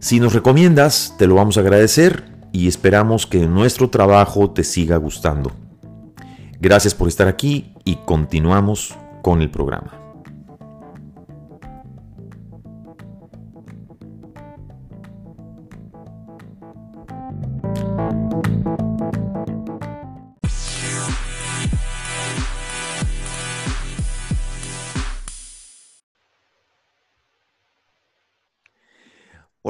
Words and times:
Si 0.00 0.18
nos 0.18 0.32
recomiendas, 0.32 1.14
te 1.18 1.26
lo 1.26 1.34
vamos 1.34 1.58
a 1.58 1.60
agradecer 1.60 2.24
y 2.52 2.68
esperamos 2.68 3.26
que 3.26 3.46
nuestro 3.46 3.90
trabajo 3.90 4.50
te 4.50 4.64
siga 4.64 4.96
gustando. 4.96 5.52
Gracias 6.58 6.94
por 6.94 7.08
estar 7.08 7.28
aquí 7.28 7.74
y 7.84 7.96
continuamos 8.06 8.96
con 9.22 9.42
el 9.42 9.50
programa. 9.50 9.99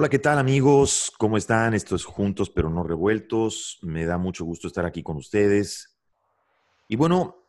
Hola, 0.00 0.08
¿qué 0.08 0.18
tal 0.18 0.38
amigos? 0.38 1.12
¿Cómo 1.18 1.36
están? 1.36 1.74
Estos 1.74 2.06
juntos 2.06 2.48
pero 2.48 2.70
no 2.70 2.82
revueltos. 2.82 3.78
Me 3.82 4.06
da 4.06 4.16
mucho 4.16 4.46
gusto 4.46 4.66
estar 4.66 4.86
aquí 4.86 5.02
con 5.02 5.18
ustedes. 5.18 6.00
Y 6.88 6.96
bueno, 6.96 7.44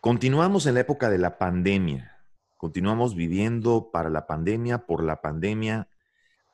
continuamos 0.00 0.66
en 0.66 0.74
la 0.74 0.82
época 0.82 1.10
de 1.10 1.18
la 1.18 1.38
pandemia. 1.38 2.24
Continuamos 2.56 3.16
viviendo 3.16 3.90
para 3.90 4.10
la 4.10 4.28
pandemia, 4.28 4.86
por 4.86 5.02
la 5.02 5.20
pandemia. 5.20 5.88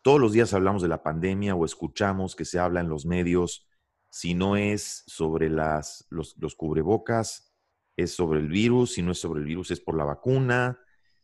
Todos 0.02 0.18
los 0.18 0.32
días 0.32 0.54
hablamos 0.54 0.80
de 0.80 0.88
la 0.88 1.02
pandemia 1.02 1.54
o 1.54 1.66
escuchamos 1.66 2.34
que 2.34 2.46
se 2.46 2.58
habla 2.58 2.80
en 2.80 2.88
los 2.88 3.04
medios. 3.04 3.68
Si 4.08 4.32
no 4.32 4.56
es 4.56 5.04
sobre 5.06 5.50
las, 5.50 6.06
los, 6.08 6.38
los 6.38 6.54
cubrebocas, 6.54 7.52
es 7.98 8.14
sobre 8.14 8.40
el 8.40 8.48
virus. 8.48 8.94
Si 8.94 9.02
no 9.02 9.12
es 9.12 9.18
sobre 9.18 9.40
el 9.40 9.46
virus, 9.46 9.72
es 9.72 9.80
por 9.80 9.94
la 9.94 10.04
vacuna 10.04 10.78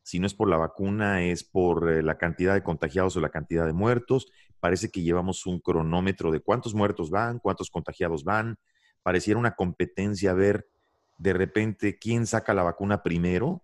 si 0.08 0.18
no 0.18 0.26
es 0.26 0.32
por 0.32 0.48
la 0.48 0.56
vacuna, 0.56 1.22
es 1.22 1.44
por 1.44 1.92
eh, 1.92 2.02
la 2.02 2.16
cantidad 2.16 2.54
de 2.54 2.62
contagiados 2.62 3.14
o 3.14 3.20
la 3.20 3.28
cantidad 3.28 3.66
de 3.66 3.74
muertos. 3.74 4.32
Parece 4.58 4.90
que 4.90 5.02
llevamos 5.02 5.44
un 5.44 5.60
cronómetro 5.60 6.30
de 6.30 6.40
cuántos 6.40 6.72
muertos 6.72 7.10
van, 7.10 7.40
cuántos 7.40 7.68
contagiados 7.68 8.24
van. 8.24 8.56
Pareciera 9.02 9.38
una 9.38 9.54
competencia 9.54 10.32
ver 10.32 10.66
de 11.18 11.34
repente 11.34 11.98
quién 11.98 12.26
saca 12.26 12.54
la 12.54 12.62
vacuna 12.62 13.02
primero, 13.02 13.62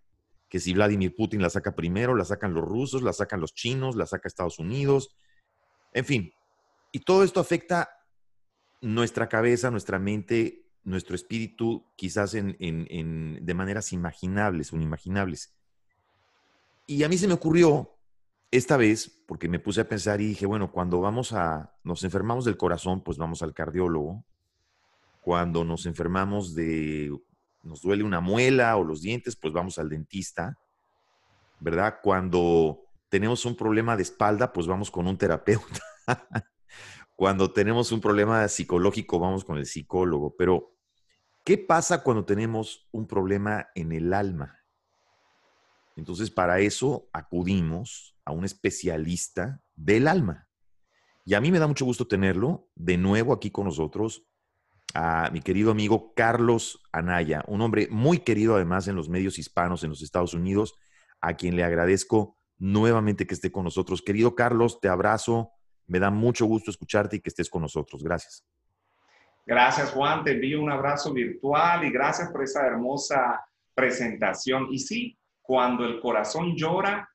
que 0.51 0.61
si 0.61 0.75
Vladimir 0.75 1.15
Putin 1.17 1.41
la 1.41 1.49
saca 1.49 1.75
primero, 1.75 2.15
la 2.15 2.27
sacan 2.27 2.53
los 2.53 2.63
rusos, 2.63 3.03
la 3.03 3.15
sacan 3.15 3.41
los 3.41 3.55
chinos, 3.55 3.97
la 3.97 4.05
saca 4.05 4.29
Estados 4.29 4.59
Unidos. 4.59 5.17
En 5.95 6.05
fin, 6.05 6.31
y 6.93 7.01
todo 7.01 7.25
esto 7.25 7.41
afecta 7.41 7.89
nuestra 8.83 9.31
cabeza, 9.31 9.71
nuestra 9.71 9.99
mente, 9.99 10.67
nuestro 10.83 11.15
espíritu, 11.15 11.91
quizás 11.97 12.35
en, 12.35 13.39
de 13.41 13.55
maneras 13.55 13.95
imaginables, 13.95 14.75
unimagiнаbles. 14.75 15.55
Y 16.87 17.03
a 17.03 17.09
mí 17.09 17.17
se 17.17 17.27
me 17.27 17.35
ocurrió 17.35 17.95
esta 18.51 18.77
vez, 18.77 19.23
porque 19.27 19.49
me 19.49 19.59
puse 19.59 19.81
a 19.81 19.89
pensar 19.89 20.21
y 20.21 20.29
dije, 20.29 20.47
bueno, 20.47 20.71
cuando 20.71 21.01
vamos 21.01 21.33
a, 21.33 21.75
nos 21.83 22.05
enfermamos 22.05 22.45
del 22.45 22.57
corazón, 22.57 23.03
pues 23.03 23.19
vamos 23.19 23.43
al 23.43 23.55
cardiólogo. 23.55 24.25
Cuando 25.21 25.65
nos 25.65 25.87
enfermamos 25.87 26.55
de, 26.55 27.11
nos 27.63 27.81
duele 27.83 28.05
una 28.05 28.21
muela 28.21 28.77
o 28.77 28.85
los 28.85 29.01
dientes, 29.01 29.37
pues 29.37 29.53
vamos 29.53 29.79
al 29.79 29.89
dentista, 29.89 30.59
¿verdad? 31.59 31.97
Cuando 32.03 32.85
tenemos 33.09 33.45
un 33.45 33.57
problema 33.57 33.97
de 33.97 34.03
espalda, 34.03 34.53
pues 34.53 34.67
vamos 34.67 34.91
con 34.91 35.07
un 35.07 35.17
terapeuta. 35.17 35.81
cuando 37.17 37.53
tenemos 37.53 37.91
un 37.91 38.01
problema 38.01 38.47
psicológico, 38.49 39.19
vamos 39.19 39.45
con 39.45 39.57
el 39.57 39.67
psicólogo. 39.67 40.37
Pero, 40.37 40.77
¿qué 41.43 41.57
pasa 41.59 42.03
cuando 42.03 42.25
tenemos 42.25 42.89
un 42.93 43.07
problema 43.07 43.69
en 43.75 43.93
el 43.93 44.13
alma? 44.13 44.64
Entonces, 45.97 46.31
para 46.31 46.61
eso 46.61 47.09
acudimos 47.13 48.17
a 48.25 48.33
un 48.33 48.45
especialista 48.45 49.63
del 49.75 50.09
alma. 50.09 50.49
Y 51.25 51.35
a 51.35 51.41
mí 51.41 51.51
me 51.51 51.59
da 51.59 51.67
mucho 51.67 51.85
gusto 51.85 52.07
tenerlo 52.07 52.69
de 52.75 52.99
nuevo 52.99 53.33
aquí 53.33 53.51
con 53.51 53.65
nosotros, 53.65 54.27
a 54.95 55.31
mi 55.33 55.41
querido 55.41 55.71
amigo 55.71 56.13
Carlos 56.15 56.81
Anaya, 56.93 57.43
un 57.49 57.61
hombre 57.63 57.89
muy 57.91 58.19
querido 58.19 58.55
además 58.55 58.87
en 58.87 58.95
los 58.95 59.09
medios 59.09 59.39
hispanos 59.39 59.83
en 59.83 59.91
los 59.91 60.03
Estados 60.03 60.35
Unidos, 60.35 60.75
a 61.21 61.35
quien 61.35 61.57
le 61.57 61.65
agradezco 61.65 62.39
nuevamente 62.59 63.27
que 63.27 63.35
esté 63.35 63.51
con 63.51 63.65
nosotros. 63.65 64.03
Querido 64.03 64.35
Carlos, 64.35 64.81
te 64.81 64.89
abrazo, 64.89 65.51
me 65.87 65.99
da 65.99 66.11
mucho 66.11 66.47
gusto 66.47 66.71
escucharte 66.71 67.17
y 67.17 67.21
que 67.21 67.31
estés 67.31 67.51
con 67.51 67.63
nosotros. 67.63 68.03
Gracias. 68.03 68.45
Gracias 69.47 69.91
Juan, 69.91 70.25
te 70.25 70.33
envío 70.33 70.63
un 70.63 70.71
abrazo 70.71 71.13
virtual 71.13 71.85
y 71.85 71.91
gracias 71.91 72.31
por 72.31 72.43
esa 72.43 72.67
hermosa 72.67 73.45
presentación. 73.75 74.69
Y 74.71 74.79
sí, 74.79 75.19
cuando 75.45 75.85
el 75.85 76.01
corazón 76.01 76.57
llora, 76.57 77.07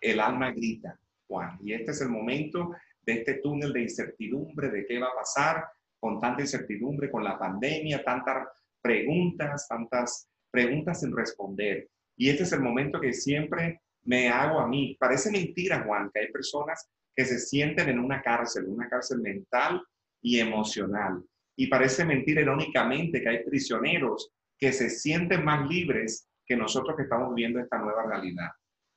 el 0.00 0.18
alma 0.18 0.50
grita, 0.50 0.98
Juan. 1.28 1.56
Y 1.62 1.72
este 1.72 1.92
es 1.92 2.00
el 2.00 2.08
momento 2.08 2.72
de 3.02 3.12
este 3.12 3.34
túnel 3.34 3.72
de 3.72 3.82
incertidumbre 3.82 4.70
de 4.70 4.84
qué 4.84 4.98
va 4.98 5.06
a 5.06 5.14
pasar, 5.14 5.64
con 6.00 6.20
tanta 6.20 6.42
incertidumbre, 6.42 7.10
con 7.10 7.22
la 7.22 7.38
pandemia, 7.38 8.02
tantas 8.02 8.48
preguntas, 8.82 9.68
tantas 9.68 10.28
preguntas 10.50 11.00
sin 11.00 11.16
responder. 11.16 11.88
Y 12.16 12.28
este 12.28 12.42
es 12.42 12.52
el 12.52 12.60
momento 12.60 13.00
que 13.00 13.12
siempre 13.12 13.80
me 14.02 14.28
hago 14.28 14.58
a 14.58 14.66
mí. 14.66 14.96
Parece 14.98 15.30
mentira, 15.30 15.84
Juan, 15.86 16.10
que 16.12 16.20
hay 16.20 16.32
personas 16.32 16.90
que 17.14 17.24
se 17.24 17.38
sienten 17.38 17.88
en 17.88 18.00
una 18.00 18.20
cárcel, 18.20 18.66
una 18.66 18.88
cárcel 18.88 19.20
mental 19.20 19.80
y 20.20 20.40
emocional. 20.40 21.22
Y 21.56 21.68
parece 21.68 22.04
mentira 22.04 22.42
irónicamente 22.42 23.22
que 23.22 23.28
hay 23.28 23.44
prisioneros 23.44 24.32
que 24.58 24.72
se 24.72 24.90
sienten 24.90 25.44
más 25.44 25.68
libres 25.68 26.28
que 26.46 26.56
nosotros 26.56 26.96
que 26.96 27.04
estamos 27.04 27.34
viviendo 27.34 27.60
esta 27.60 27.78
nueva 27.78 28.04
realidad. 28.04 28.50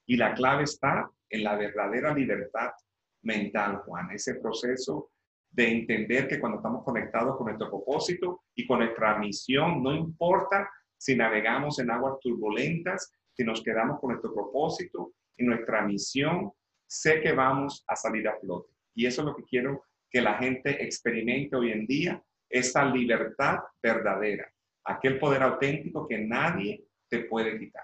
Y 0.06 0.18
la 0.18 0.34
clave 0.34 0.64
está 0.64 1.10
en 1.30 1.44
la 1.44 1.56
verdadera 1.56 2.14
libertad 2.14 2.72
mental, 3.24 3.78
Juan, 3.86 4.12
ese 4.12 4.36
proceso 4.36 5.12
de 5.50 5.72
entender 5.72 6.28
que 6.28 6.40
cuando 6.40 6.58
estamos 6.58 6.84
conectados 6.84 7.36
con 7.38 7.48
nuestro 7.48 7.70
propósito 7.70 8.44
y 8.56 8.68
con 8.68 8.80
nuestra 8.80 9.18
misión, 9.18 9.82
no 9.82 9.94
importa 9.94 10.70
si 10.98 11.16
navegamos 11.16 11.80
en 11.80 11.92
aguas 11.92 12.20
turbulentas, 12.22 13.12
si 13.34 13.44
nos 13.44 13.62
quedamos 13.62 14.00
con 14.00 14.12
nuestro 14.12 14.34
propósito 14.34 15.14
y 15.38 15.46
nuestra 15.46 15.82
misión, 15.84 16.52
sé 16.88 17.22
que 17.22 17.34
vamos 17.34 17.84
a 17.88 17.96
salir 17.96 18.28
a 18.28 18.40
flote. 18.40 18.72
Y 18.96 19.06
eso 19.06 19.22
es 19.22 19.28
lo 19.28 19.36
que 19.36 19.44
quiero 19.44 19.84
que 20.10 20.22
la 20.22 20.36
gente 20.36 20.84
experimente 20.84 21.56
hoy 21.56 21.72
en 21.72 21.86
día, 21.86 22.24
esa 22.50 22.86
libertad 22.86 23.60
verdadera, 23.82 24.52
aquel 24.86 25.20
poder 25.20 25.44
auténtico 25.44 26.08
que 26.08 26.18
nadie 26.18 26.87
te 27.10 27.20
puede 27.20 27.60
quitar. 27.60 27.84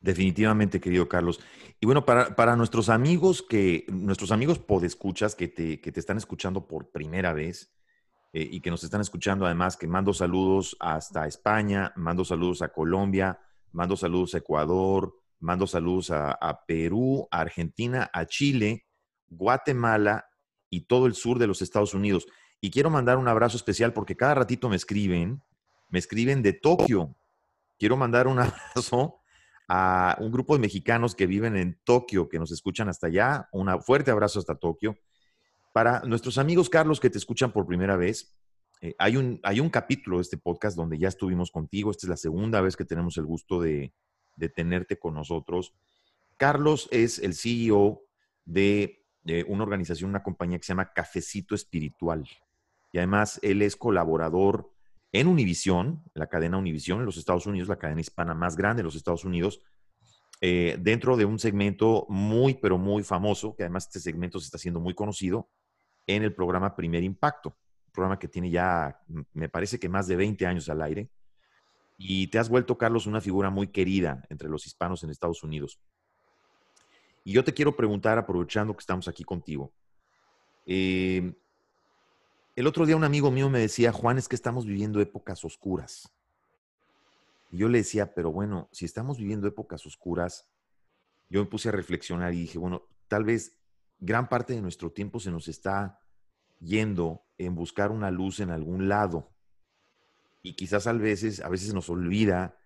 Definitivamente, 0.00 0.80
querido 0.80 1.08
Carlos. 1.08 1.40
Y 1.80 1.86
bueno, 1.86 2.04
para, 2.04 2.56
nuestros 2.56 2.88
amigos 2.88 3.42
que, 3.42 3.86
nuestros 3.88 4.30
amigos 4.30 4.58
podescuchas 4.58 5.34
que 5.34 5.48
te, 5.48 5.80
que 5.80 5.90
te 5.90 6.00
están 6.00 6.16
escuchando 6.16 6.66
por 6.66 6.90
primera 6.90 7.32
vez 7.32 7.72
eh, 8.32 8.46
y 8.50 8.60
que 8.60 8.70
nos 8.70 8.84
están 8.84 9.00
escuchando 9.00 9.46
además, 9.46 9.76
que 9.76 9.86
mando 9.86 10.12
saludos 10.12 10.76
hasta 10.80 11.26
España, 11.26 11.92
mando 11.96 12.24
saludos 12.24 12.62
a 12.62 12.68
Colombia, 12.68 13.40
mando 13.72 13.96
saludos 13.96 14.34
a 14.34 14.38
Ecuador, 14.38 15.16
mando 15.40 15.66
saludos 15.66 16.10
a, 16.10 16.32
a 16.32 16.64
Perú, 16.66 17.26
a 17.30 17.40
Argentina, 17.40 18.10
a 18.12 18.26
Chile, 18.26 18.86
Guatemala 19.28 20.26
y 20.70 20.82
todo 20.82 21.06
el 21.06 21.14
sur 21.14 21.38
de 21.38 21.46
los 21.46 21.62
Estados 21.62 21.94
Unidos. 21.94 22.26
Y 22.60 22.70
quiero 22.70 22.90
mandar 22.90 23.18
un 23.18 23.28
abrazo 23.28 23.56
especial 23.56 23.92
porque 23.92 24.16
cada 24.16 24.34
ratito 24.34 24.68
me 24.68 24.76
escriben, 24.76 25.42
me 25.88 25.98
escriben 25.98 26.42
de 26.42 26.52
Tokio, 26.52 27.16
Quiero 27.78 27.96
mandar 27.96 28.26
un 28.26 28.38
abrazo 28.74 29.20
a 29.68 30.16
un 30.20 30.30
grupo 30.30 30.54
de 30.54 30.60
mexicanos 30.60 31.14
que 31.14 31.26
viven 31.26 31.56
en 31.56 31.80
Tokio, 31.84 32.28
que 32.28 32.38
nos 32.38 32.52
escuchan 32.52 32.88
hasta 32.88 33.08
allá. 33.08 33.48
Un 33.52 33.82
fuerte 33.82 34.10
abrazo 34.10 34.38
hasta 34.38 34.54
Tokio. 34.54 34.96
Para 35.72 36.00
nuestros 36.00 36.38
amigos, 36.38 36.70
Carlos, 36.70 37.00
que 37.00 37.10
te 37.10 37.18
escuchan 37.18 37.52
por 37.52 37.66
primera 37.66 37.96
vez, 37.96 38.36
eh, 38.80 38.94
hay, 38.98 39.16
un, 39.16 39.40
hay 39.42 39.60
un 39.60 39.70
capítulo 39.70 40.18
de 40.18 40.22
este 40.22 40.36
podcast 40.36 40.76
donde 40.76 40.98
ya 40.98 41.08
estuvimos 41.08 41.50
contigo. 41.50 41.90
Esta 41.90 42.06
es 42.06 42.10
la 42.10 42.16
segunda 42.16 42.60
vez 42.60 42.76
que 42.76 42.84
tenemos 42.84 43.16
el 43.16 43.26
gusto 43.26 43.60
de, 43.60 43.92
de 44.36 44.48
tenerte 44.48 44.98
con 44.98 45.14
nosotros. 45.14 45.74
Carlos 46.36 46.88
es 46.90 47.18
el 47.18 47.34
CEO 47.34 48.02
de, 48.44 49.04
de, 49.22 49.44
una 49.48 49.64
organización, 49.64 50.10
una 50.10 50.22
compañía 50.22 50.58
que 50.58 50.64
se 50.64 50.72
llama 50.72 50.92
Cafecito 50.92 51.54
Espiritual. 51.54 52.28
Y 52.92 52.98
además 52.98 53.40
él 53.42 53.62
es 53.62 53.76
colaborador 53.76 54.72
en 55.20 55.26
Univisión, 55.26 56.02
la 56.14 56.26
cadena 56.26 56.58
Univisión 56.58 57.00
en 57.00 57.06
los 57.06 57.16
Estados 57.16 57.46
Unidos, 57.46 57.68
la 57.68 57.78
cadena 57.78 58.00
hispana 58.00 58.34
más 58.34 58.56
grande 58.56 58.80
de 58.80 58.84
los 58.84 58.96
Estados 58.96 59.24
Unidos, 59.24 59.60
eh, 60.40 60.76
dentro 60.80 61.16
de 61.16 61.24
un 61.24 61.38
segmento 61.38 62.06
muy, 62.08 62.54
pero 62.54 62.78
muy 62.78 63.02
famoso, 63.02 63.54
que 63.56 63.62
además 63.62 63.86
este 63.86 64.00
segmento 64.00 64.38
se 64.38 64.46
está 64.46 64.56
haciendo 64.56 64.80
muy 64.80 64.94
conocido, 64.94 65.48
en 66.06 66.22
el 66.22 66.34
programa 66.34 66.76
Primer 66.76 67.02
Impacto 67.02 67.56
programa 67.96 68.18
que 68.18 68.28
tiene 68.28 68.50
ya, 68.50 69.00
me 69.32 69.48
parece 69.48 69.80
que 69.80 69.88
más 69.88 70.06
de 70.06 70.14
20 70.14 70.46
años 70.46 70.68
al 70.68 70.82
aire. 70.82 71.10
Y 71.98 72.28
te 72.28 72.38
has 72.38 72.50
vuelto, 72.50 72.76
Carlos, 72.76 73.06
una 73.06 73.22
figura 73.22 73.48
muy 73.48 73.68
querida 73.68 74.22
entre 74.28 74.48
los 74.48 74.66
hispanos 74.66 75.02
en 75.02 75.10
Estados 75.10 75.42
Unidos. 75.42 75.80
Y 77.24 77.32
yo 77.32 77.42
te 77.42 77.54
quiero 77.54 77.74
preguntar, 77.74 78.18
aprovechando 78.18 78.74
que 78.74 78.80
estamos 78.80 79.08
aquí 79.08 79.24
contigo, 79.24 79.72
eh, 80.66 81.32
el 82.56 82.66
otro 82.66 82.86
día 82.86 82.96
un 82.96 83.04
amigo 83.04 83.30
mío 83.30 83.50
me 83.50 83.58
decía, 83.58 83.92
Juan, 83.92 84.16
es 84.16 84.28
que 84.28 84.34
estamos 84.34 84.64
viviendo 84.64 85.00
épocas 85.00 85.44
oscuras. 85.44 86.10
Y 87.50 87.58
yo 87.58 87.68
le 87.68 87.78
decía, 87.78 88.14
pero 88.14 88.32
bueno, 88.32 88.70
si 88.72 88.86
estamos 88.86 89.18
viviendo 89.18 89.46
épocas 89.46 89.84
oscuras, 89.84 90.48
yo 91.28 91.40
me 91.40 91.50
puse 91.50 91.68
a 91.68 91.72
reflexionar 91.72 92.32
y 92.32 92.40
dije, 92.40 92.58
bueno, 92.58 92.88
tal 93.08 93.24
vez 93.24 93.58
gran 93.98 94.30
parte 94.30 94.54
de 94.54 94.62
nuestro 94.62 94.90
tiempo 94.90 95.20
se 95.20 95.30
nos 95.30 95.48
está 95.48 96.00
yendo 96.58 97.26
en 97.36 97.54
buscar 97.54 97.90
una 97.90 98.10
luz 98.10 98.40
en 98.40 98.50
algún 98.50 98.88
lado. 98.88 99.30
Y 100.42 100.54
quizás 100.54 100.86
a 100.86 100.94
veces, 100.94 101.40
a 101.40 101.50
veces 101.50 101.74
nos 101.74 101.90
olvida 101.90 102.58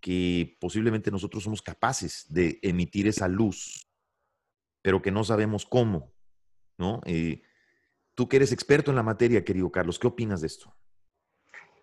que 0.00 0.56
posiblemente 0.58 1.10
nosotros 1.10 1.44
somos 1.44 1.60
capaces 1.60 2.24
de 2.30 2.58
emitir 2.62 3.06
esa 3.06 3.28
luz, 3.28 3.90
pero 4.80 5.02
que 5.02 5.10
no 5.10 5.22
sabemos 5.22 5.66
cómo, 5.66 6.14
¿no? 6.78 7.02
Eh, 7.04 7.42
tú 8.18 8.28
que 8.28 8.38
eres 8.38 8.50
experto 8.50 8.90
en 8.90 8.96
la 8.96 9.04
materia, 9.04 9.44
querido 9.44 9.70
Carlos, 9.70 9.96
¿qué 9.96 10.08
opinas 10.08 10.40
de 10.40 10.48
esto? 10.48 10.74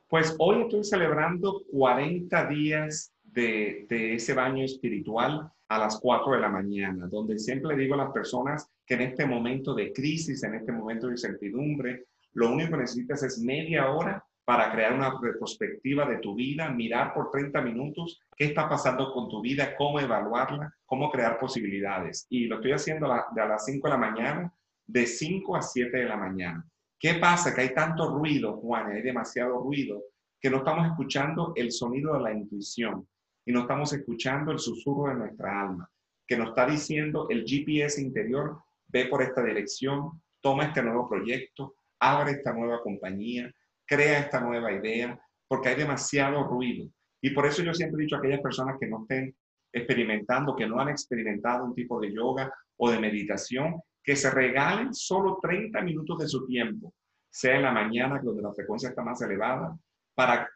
Pues 0.10 0.36
hoy 0.38 0.64
estoy 0.64 0.84
celebrando 0.84 1.64
40 1.72 2.48
días 2.50 3.14
de, 3.24 3.86
de 3.88 4.16
ese 4.16 4.34
baño 4.34 4.66
espiritual 4.66 5.50
a 5.70 5.80
las 5.80 5.98
4 5.98 6.34
de 6.34 6.42
la 6.42 6.50
mañana, 6.50 7.08
donde 7.08 7.40
siempre 7.40 7.78
digo 7.78 7.94
a 7.94 8.00
las 8.00 8.12
personas 8.12 8.70
que 8.86 8.96
en 8.96 9.04
este 9.04 9.26
momento 9.26 9.74
de 9.74 9.94
crisis, 9.94 10.44
en 10.44 10.56
este 10.56 10.74
momento 10.74 11.08
de 11.08 11.14
incertidumbre, 11.14 12.08
lo 12.34 12.52
único 12.52 12.72
que 12.72 12.78
necesitas 12.80 13.24
es 13.24 13.40
media 13.40 13.90
hora 13.92 14.22
para 14.44 14.74
crear 14.74 14.92
una 14.92 15.18
retrospectiva 15.18 16.06
de 16.06 16.18
tu 16.18 16.36
vida, 16.36 16.70
mirar 16.70 17.14
por 17.14 17.32
30 17.32 17.62
minutos 17.62 18.20
qué 18.36 18.48
está 18.48 18.68
pasando 18.68 19.14
con 19.14 19.30
tu 19.30 19.40
vida, 19.40 19.74
cómo 19.78 20.02
evaluarla, 20.02 20.76
cómo 20.86 21.10
crear 21.12 21.40
posibilidades. 21.40 22.28
Y 22.30 22.48
lo 22.48 22.56
estoy 22.58 22.74
haciendo 22.74 23.10
a 23.10 23.26
las 23.34 23.64
5 23.64 23.88
de 23.88 23.92
la 23.94 23.98
mañana, 23.98 24.54
de 24.96 25.06
5 25.06 25.58
a 25.58 25.62
7 25.62 25.98
de 25.98 26.06
la 26.06 26.16
mañana. 26.16 26.66
¿Qué 26.98 27.16
pasa? 27.16 27.54
Que 27.54 27.60
hay 27.60 27.74
tanto 27.74 28.18
ruido, 28.18 28.54
Juan, 28.62 28.92
hay 28.92 29.02
demasiado 29.02 29.60
ruido, 29.60 30.02
que 30.40 30.50
no 30.50 30.60
estamos 30.60 30.88
escuchando 30.88 31.52
el 31.58 31.74
sonido 31.74 32.14
de 32.14 32.22
la 32.22 32.32
intuición 32.32 33.06
y 33.46 33.52
no 33.52 33.62
estamos 33.62 33.92
escuchando 33.92 34.54
el 34.54 34.60
susurro 34.60 35.10
de 35.10 35.16
nuestra 35.16 35.64
alma, 35.64 35.92
que 36.26 36.38
nos 36.38 36.48
está 36.48 36.66
diciendo 36.66 37.28
el 37.30 37.44
GPS 37.46 38.02
interior, 38.02 38.58
ve 38.88 39.08
por 39.08 39.22
esta 39.22 39.44
dirección, 39.44 40.22
toma 40.40 40.68
este 40.68 40.82
nuevo 40.82 41.10
proyecto, 41.10 41.76
abre 42.00 42.32
esta 42.32 42.54
nueva 42.54 42.82
compañía, 42.82 43.54
crea 43.86 44.20
esta 44.20 44.40
nueva 44.40 44.72
idea, 44.72 45.20
porque 45.50 45.68
hay 45.68 45.76
demasiado 45.76 46.46
ruido. 46.46 46.90
Y 47.22 47.32
por 47.32 47.46
eso 47.46 47.62
yo 47.62 47.74
siempre 47.74 48.00
he 48.00 48.04
dicho 48.06 48.16
a 48.16 48.20
aquellas 48.20 48.40
personas 48.40 48.78
que 48.80 48.88
no 48.88 49.02
estén 49.02 49.36
experimentando, 49.74 50.56
que 50.56 50.66
no 50.66 50.80
han 50.80 50.88
experimentado 50.88 51.66
un 51.66 51.76
tipo 51.76 52.00
de 52.00 52.14
yoga 52.14 52.50
o 52.78 52.90
de 52.90 52.98
meditación, 52.98 53.82
que 54.06 54.16
se 54.16 54.30
regalen 54.30 54.94
solo 54.94 55.40
30 55.42 55.82
minutos 55.82 56.20
de 56.20 56.28
su 56.28 56.46
tiempo, 56.46 56.94
sea 57.30 57.56
en 57.56 57.64
la 57.64 57.72
mañana, 57.72 58.22
donde 58.24 58.44
la 58.44 58.54
frecuencia 58.54 58.90
está 58.90 59.04
más 59.04 59.20
elevada, 59.22 59.76
para 60.14 60.48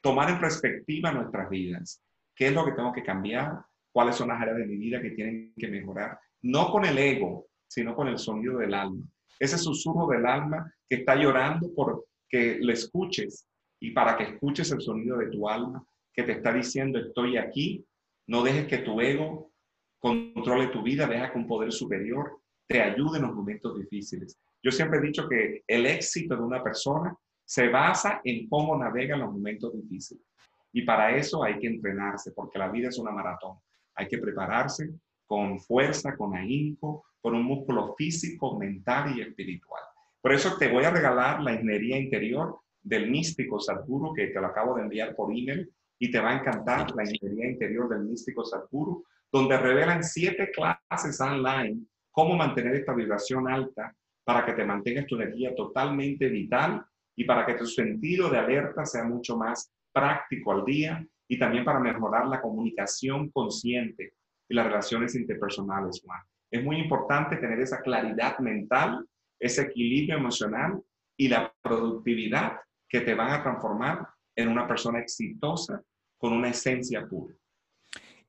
tomar 0.00 0.30
en 0.30 0.40
perspectiva 0.40 1.12
nuestras 1.12 1.48
vidas. 1.50 2.02
Qué 2.34 2.46
es 2.46 2.54
lo 2.54 2.64
que 2.64 2.72
tengo 2.72 2.92
que 2.92 3.02
cambiar, 3.02 3.60
cuáles 3.92 4.16
son 4.16 4.28
las 4.28 4.40
áreas 4.40 4.56
de 4.56 4.66
mi 4.66 4.76
vida 4.76 5.02
que 5.02 5.10
tienen 5.10 5.52
que 5.56 5.68
mejorar, 5.68 6.18
no 6.42 6.70
con 6.70 6.86
el 6.86 6.96
ego, 6.96 7.46
sino 7.68 7.94
con 7.94 8.08
el 8.08 8.18
sonido 8.18 8.58
del 8.58 8.72
alma. 8.72 9.04
Ese 9.38 9.58
susurro 9.58 10.06
del 10.06 10.24
alma 10.24 10.72
que 10.88 10.96
está 10.96 11.16
llorando 11.16 11.72
por 11.74 12.06
que 12.28 12.58
le 12.60 12.72
escuches 12.72 13.46
y 13.78 13.90
para 13.90 14.16
que 14.16 14.24
escuches 14.24 14.70
el 14.72 14.80
sonido 14.80 15.18
de 15.18 15.28
tu 15.28 15.48
alma 15.48 15.84
que 16.12 16.22
te 16.22 16.32
está 16.32 16.52
diciendo 16.52 16.98
estoy 16.98 17.36
aquí, 17.36 17.84
no 18.26 18.42
dejes 18.42 18.66
que 18.66 18.78
tu 18.78 19.00
ego 19.00 19.52
controle 19.98 20.68
tu 20.68 20.82
vida, 20.82 21.06
deja 21.06 21.30
que 21.30 21.38
un 21.38 21.46
poder 21.46 21.72
superior 21.72 22.40
te 22.66 22.80
ayude 22.80 23.18
en 23.18 23.24
los 23.24 23.34
momentos 23.34 23.78
difíciles. 23.78 24.38
Yo 24.62 24.70
siempre 24.70 24.98
he 24.98 25.02
dicho 25.02 25.28
que 25.28 25.62
el 25.66 25.86
éxito 25.86 26.36
de 26.36 26.42
una 26.42 26.62
persona 26.62 27.16
se 27.44 27.68
basa 27.68 28.20
en 28.24 28.48
cómo 28.48 28.76
navega 28.76 29.14
en 29.14 29.20
los 29.20 29.32
momentos 29.32 29.72
difíciles. 29.74 30.24
Y 30.72 30.82
para 30.82 31.16
eso 31.16 31.42
hay 31.42 31.58
que 31.58 31.68
entrenarse, 31.68 32.32
porque 32.32 32.58
la 32.58 32.68
vida 32.68 32.88
es 32.88 32.98
una 32.98 33.12
maratón. 33.12 33.56
Hay 33.94 34.08
que 34.08 34.18
prepararse 34.18 34.90
con 35.26 35.58
fuerza, 35.60 36.16
con 36.16 36.34
ahínco, 36.34 37.04
con 37.20 37.34
un 37.34 37.44
músculo 37.44 37.94
físico, 37.96 38.58
mental 38.58 39.16
y 39.16 39.22
espiritual. 39.22 39.82
Por 40.20 40.32
eso 40.32 40.56
te 40.58 40.68
voy 40.68 40.84
a 40.84 40.90
regalar 40.90 41.40
la 41.40 41.52
ingeniería 41.52 41.98
interior 41.98 42.58
del 42.82 43.10
místico 43.10 43.58
Sadhguru, 43.60 44.12
que 44.12 44.28
te 44.28 44.40
lo 44.40 44.46
acabo 44.46 44.74
de 44.74 44.82
enviar 44.82 45.14
por 45.14 45.30
email, 45.30 45.70
y 45.98 46.10
te 46.10 46.20
va 46.20 46.30
a 46.30 46.38
encantar 46.38 46.94
la 46.94 47.04
ingeniería 47.04 47.50
interior 47.50 47.88
del 47.88 48.04
místico 48.04 48.44
Sadhguru, 48.44 49.04
donde 49.32 49.56
revelan 49.56 50.04
siete 50.04 50.50
clases 50.50 51.20
online 51.20 51.80
cómo 52.16 52.34
mantener 52.34 52.74
esta 52.76 52.94
vibración 52.94 53.46
alta 53.46 53.94
para 54.24 54.46
que 54.46 54.54
te 54.54 54.64
mantengas 54.64 55.06
tu 55.06 55.16
energía 55.16 55.54
totalmente 55.54 56.30
vital 56.30 56.82
y 57.14 57.24
para 57.24 57.44
que 57.44 57.54
tu 57.54 57.66
sentido 57.66 58.30
de 58.30 58.38
alerta 58.38 58.86
sea 58.86 59.04
mucho 59.04 59.36
más 59.36 59.70
práctico 59.92 60.52
al 60.52 60.64
día 60.64 61.06
y 61.28 61.38
también 61.38 61.64
para 61.64 61.78
mejorar 61.78 62.26
la 62.26 62.40
comunicación 62.40 63.30
consciente 63.30 64.14
y 64.48 64.54
las 64.54 64.66
relaciones 64.66 65.14
interpersonales, 65.14 66.00
Juan. 66.02 66.20
Es 66.50 66.64
muy 66.64 66.78
importante 66.78 67.36
tener 67.36 67.60
esa 67.60 67.82
claridad 67.82 68.38
mental, 68.38 69.06
ese 69.38 69.62
equilibrio 69.62 70.16
emocional 70.16 70.80
y 71.18 71.28
la 71.28 71.52
productividad 71.60 72.60
que 72.88 73.02
te 73.02 73.14
van 73.14 73.32
a 73.32 73.42
transformar 73.42 74.08
en 74.34 74.48
una 74.48 74.66
persona 74.66 75.00
exitosa 75.00 75.82
con 76.16 76.32
una 76.32 76.48
esencia 76.48 77.06
pura. 77.06 77.34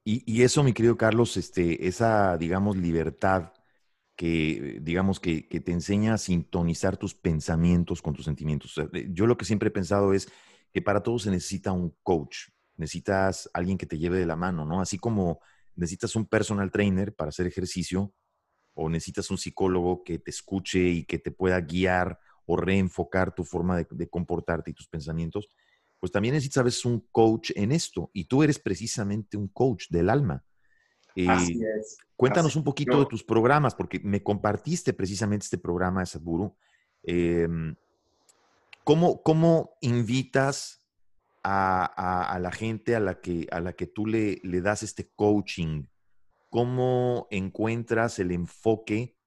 Y, 0.04 0.24
y 0.26 0.44
eso, 0.44 0.62
mi 0.62 0.74
querido 0.74 0.98
Carlos, 0.98 1.38
este, 1.38 1.88
esa, 1.88 2.38
digamos, 2.38 2.76
libertad 2.76 3.54
que, 4.18 4.80
digamos, 4.82 5.22
que, 5.22 5.48
que, 5.48 5.62
te 5.62 5.72
enseña 5.72 6.16
a 6.16 6.18
sintonizar 6.18 6.98
tus 6.98 7.14
pensamientos 7.16 8.02
con 8.02 8.14
tus 8.14 8.26
sentimientos. 8.26 8.76
Yo 9.12 9.28
lo 9.28 9.38
que 9.38 9.46
siempre 9.46 9.70
he 9.70 9.72
pensado 9.72 10.14
es, 10.14 10.28
que 10.74 10.82
para 10.82 11.02
todo 11.02 11.20
se 11.20 11.32
necesita 11.32 11.72
un 11.72 11.96
coach, 12.04 12.50
necesitas 12.76 13.50
alguien 13.54 13.78
que 13.78 13.86
te 13.86 13.98
lleve 13.98 14.20
de 14.20 14.26
la 14.26 14.36
mano, 14.36 14.66
¿no? 14.66 14.82
Así 14.82 14.98
como 14.98 15.40
necesitas 15.76 16.16
un 16.16 16.26
personal 16.26 16.72
trainer 16.72 17.16
para 17.16 17.30
hacer 17.30 17.48
ejercicio 17.48 18.14
o 18.74 18.90
necesitas 18.90 19.32
un 19.32 19.38
psicólogo 19.38 20.04
que 20.04 20.20
te 20.20 20.30
escuche 20.30 20.80
y 20.80 21.06
que 21.06 21.18
te 21.18 21.32
pueda 21.32 21.60
guiar 21.62 22.20
o 22.46 22.58
reenfocar 22.58 23.34
tu 23.34 23.44
forma 23.44 23.78
de, 23.78 24.10
comportarte 24.10 24.72
y 24.72 24.74
tus 24.74 24.88
pensamientos, 24.88 25.50
pues 26.00 26.12
también 26.12 26.36
necesitas 26.36 26.62
a 26.62 26.66
veces 26.66 26.86
un 26.86 27.08
coach 27.12 27.52
en 27.56 27.72
esto 27.72 28.12
y 28.14 28.26
tú 28.26 28.44
eres 28.44 28.60
precisamente 28.60 29.36
un 29.36 29.48
coach 29.48 29.86
del 29.90 30.10
alma. 30.10 30.46
Así 31.28 31.60
es. 31.80 31.98
Cuéntanos 32.16 32.56
un 32.56 32.64
poquito 32.64 33.00
de 33.00 33.06
tus 33.06 33.24
programas, 33.24 33.76
porque 33.76 34.00
me 34.00 34.22
compartiste 34.22 34.94
precisamente 34.94 35.46
este 35.46 35.58
programa 35.58 36.02
de 36.02 36.06
Sadhguru. 36.08 36.56
Eh, 37.04 37.48
¿Cómo, 38.84 39.22
cómo 39.22 39.78
invitas 39.82 40.88
a, 41.44 41.86
a, 42.34 42.40
la 42.40 42.52
gente 42.52 42.96
a 42.96 43.00
la 43.00 43.20
que, 43.20 43.48
a 43.52 43.60
la 43.60 43.74
que 43.74 43.86
tú 43.86 44.06
le, 44.06 44.40
le 44.44 44.62
das 44.62 44.84
este 44.84 45.10
coaching? 45.14 45.88
¿Cómo 46.50 47.28
encuentras 47.30 48.20
el 48.20 48.32
enfoque 48.32 49.18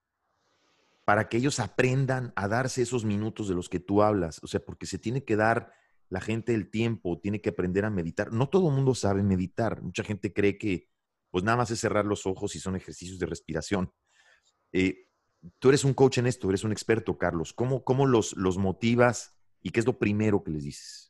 para 1.05 1.29
que 1.29 1.37
ellos 1.37 1.61
aprendan 1.61 2.33
a 2.37 2.49
darse 2.49 2.83
esos 2.83 3.05
minutos 3.05 3.49
de 3.49 3.55
los 3.55 3.69
que 3.69 3.81
tú 3.81 4.03
hablas? 4.03 4.41
O 4.43 4.47
sea, 4.47 4.61
porque 4.61 4.87
se 4.87 4.99
tiene 4.99 5.25
que 5.25 5.37
dar 5.37 5.73
la 6.09 6.21
gente 6.21 6.55
el 6.55 6.71
tiempo, 6.71 7.21
tiene 7.21 7.41
que 7.41 7.51
aprender 7.51 7.85
a 7.85 7.91
meditar. 7.91 8.33
No 8.33 8.49
todo 8.49 8.69
el 8.69 8.75
mundo 8.75 8.95
sabe 8.95 9.23
meditar. 9.23 9.81
Mucha 9.83 10.03
gente 10.03 10.33
cree 10.33 10.59
que 10.59 10.90
pues 11.31 11.45
nada 11.45 11.57
más 11.57 11.71
es 11.71 11.81
cerrar 11.81 12.05
los 12.05 12.27
ojos 12.27 12.55
y 12.57 12.61
son 12.61 12.77
ejercicios 12.77 13.19
de 13.19 13.27
respiración. 13.27 13.93
Eh, 14.73 15.07
tú 15.59 15.69
eres 15.69 15.85
un 15.85 15.95
coach 15.95 16.19
en 16.19 16.27
esto, 16.27 16.49
eres 16.49 16.65
un 16.65 16.73
experto, 16.73 17.19
Carlos. 17.19 17.53
¿Cómo, 17.53 17.85
cómo 17.85 18.07
los, 18.07 18.37
los 18.37 18.59
motivas 18.59 19.37
¿Y 19.63 19.71
qué 19.71 19.81
es 19.81 19.87
lo 19.87 19.99
primero 19.99 20.43
que 20.43 20.51
les 20.51 20.65
dices? 20.65 21.07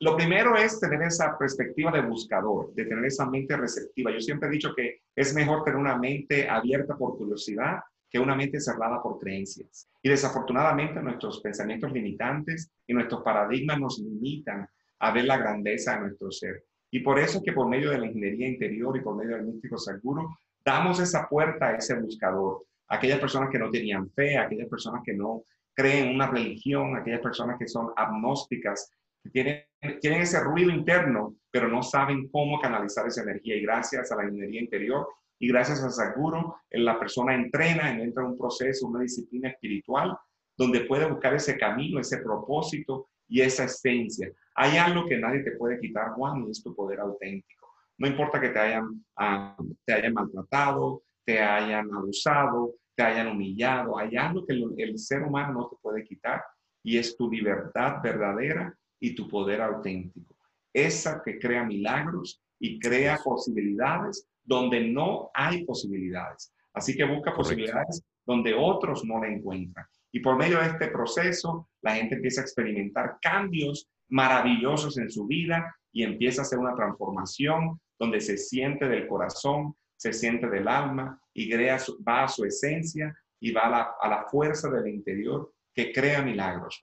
lo 0.00 0.16
primero 0.16 0.56
es 0.56 0.80
tener 0.80 1.00
esa 1.02 1.38
perspectiva 1.38 1.92
de 1.92 2.00
buscador, 2.02 2.74
de 2.74 2.86
tener 2.86 3.04
esa 3.04 3.24
mente 3.24 3.56
receptiva. 3.56 4.10
Yo 4.10 4.18
siempre 4.18 4.48
he 4.48 4.52
dicho 4.52 4.74
que 4.74 5.02
es 5.14 5.32
mejor 5.32 5.62
tener 5.62 5.78
una 5.78 5.96
mente 5.96 6.50
abierta 6.50 6.96
por 6.96 7.16
curiosidad 7.16 7.78
que 8.10 8.18
una 8.18 8.34
mente 8.34 8.58
cerrada 8.58 9.00
por 9.00 9.20
creencias. 9.20 9.88
Y 10.02 10.08
desafortunadamente 10.08 11.00
nuestros 11.00 11.40
pensamientos 11.40 11.92
limitantes 11.92 12.72
y 12.84 12.94
nuestros 12.94 13.22
paradigmas 13.22 13.78
nos 13.78 14.00
limitan 14.00 14.68
a 14.98 15.12
ver 15.12 15.24
la 15.24 15.36
grandeza 15.36 15.94
de 15.94 16.00
nuestro 16.00 16.32
ser. 16.32 16.64
Y 16.94 17.00
por 17.00 17.18
eso 17.18 17.38
es 17.38 17.44
que 17.44 17.52
por 17.52 17.68
medio 17.68 17.90
de 17.90 17.98
la 17.98 18.06
ingeniería 18.06 18.48
interior 18.48 18.94
y 18.96 19.00
por 19.00 19.16
medio 19.16 19.36
del 19.36 19.46
místico 19.46 19.78
seguro, 19.78 20.36
damos 20.62 21.00
esa 21.00 21.26
puerta 21.26 21.68
a 21.68 21.76
ese 21.76 21.98
buscador. 21.98 22.66
Aquellas 22.86 23.18
personas 23.18 23.48
que 23.50 23.58
no 23.58 23.70
tenían 23.70 24.10
fe, 24.10 24.36
aquellas 24.36 24.68
personas 24.68 25.00
que 25.02 25.14
no 25.14 25.42
creen 25.74 26.08
en 26.08 26.14
una 26.14 26.30
religión, 26.30 26.94
aquellas 26.94 27.22
personas 27.22 27.58
que 27.58 27.66
son 27.66 27.92
agnósticas, 27.96 28.90
que 29.22 29.30
tienen, 29.30 29.64
tienen 30.02 30.20
ese 30.20 30.38
ruido 30.40 30.70
interno, 30.70 31.34
pero 31.50 31.66
no 31.66 31.82
saben 31.82 32.28
cómo 32.28 32.60
canalizar 32.60 33.06
esa 33.06 33.22
energía. 33.22 33.56
Y 33.56 33.62
gracias 33.62 34.12
a 34.12 34.16
la 34.16 34.24
ingeniería 34.24 34.60
interior 34.60 35.08
y 35.38 35.48
gracias 35.48 35.82
a 35.82 35.88
Saguro, 35.88 36.56
la 36.72 36.98
persona 36.98 37.34
entrena, 37.34 37.90
entra 37.90 38.22
en 38.22 38.32
un 38.32 38.38
proceso, 38.38 38.86
una 38.86 39.00
disciplina 39.00 39.48
espiritual, 39.48 40.14
donde 40.58 40.82
puede 40.82 41.10
buscar 41.10 41.34
ese 41.34 41.56
camino, 41.56 41.98
ese 41.98 42.18
propósito 42.18 43.08
y 43.26 43.40
esa 43.40 43.64
esencia. 43.64 44.30
Hay 44.54 44.76
algo 44.76 45.06
que 45.06 45.18
nadie 45.18 45.40
te 45.40 45.52
puede 45.52 45.80
quitar, 45.80 46.10
Juan, 46.12 46.44
y 46.46 46.50
es 46.50 46.62
tu 46.62 46.74
poder 46.74 47.00
auténtico. 47.00 47.68
No 47.98 48.06
importa 48.06 48.40
que 48.40 48.50
te 48.50 48.58
hayan, 48.58 49.04
ah, 49.16 49.56
te 49.84 49.92
hayan 49.92 50.14
maltratado, 50.14 51.02
te 51.24 51.40
hayan 51.40 51.92
abusado, 51.94 52.74
te 52.94 53.02
hayan 53.02 53.28
humillado, 53.28 53.98
hay 53.98 54.16
algo 54.16 54.44
que 54.44 54.52
el, 54.52 54.98
ser 54.98 55.22
humano 55.22 55.52
no 55.52 55.68
te 55.68 55.76
puede 55.80 56.04
quitar 56.04 56.42
y 56.82 56.98
es 56.98 57.16
tu 57.16 57.30
libertad 57.30 58.02
verdadera 58.02 58.76
y 59.00 59.14
tu 59.14 59.28
poder 59.28 59.62
auténtico. 59.62 60.36
Esa 60.72 61.22
que 61.24 61.38
crea 61.38 61.64
milagros 61.64 62.42
y 62.58 62.78
crea 62.78 63.18
posibilidades 63.22 64.28
donde 64.42 64.80
no 64.88 65.30
hay 65.34 65.64
posibilidades. 65.64 66.52
Así 66.74 66.96
que 66.96 67.04
busca 67.04 67.32
posibilidades 67.32 68.02
donde 68.24 68.54
otros 68.54 69.04
no 69.04 69.20
la 69.20 69.28
encuentran. 69.28 69.86
Y 70.10 70.20
por 70.20 70.36
medio 70.36 70.58
de 70.58 70.66
este 70.66 70.88
proceso, 70.88 71.68
la 71.82 71.94
gente 71.94 72.16
empieza 72.16 72.40
a 72.40 72.44
experimentar 72.44 73.18
cambios 73.20 73.88
maravillosos 74.12 74.98
en 74.98 75.10
su 75.10 75.26
vida 75.26 75.74
y 75.90 76.04
empieza 76.04 76.42
a 76.42 76.44
hacer 76.44 76.58
una 76.58 76.74
transformación 76.74 77.80
donde 77.98 78.20
se 78.20 78.36
siente 78.36 78.88
del 78.88 79.08
corazón, 79.08 79.74
se 79.96 80.12
siente 80.12 80.48
del 80.48 80.68
alma 80.68 81.20
y 81.32 81.50
crea 81.50 81.78
va 82.06 82.24
a 82.24 82.28
su 82.28 82.44
esencia 82.44 83.14
y 83.40 83.52
va 83.52 83.62
a 83.62 83.70
la, 83.70 83.90
a 84.00 84.08
la 84.08 84.24
fuerza 84.24 84.70
del 84.70 84.88
interior 84.88 85.52
que 85.74 85.92
crea 85.92 86.22
milagros. 86.22 86.82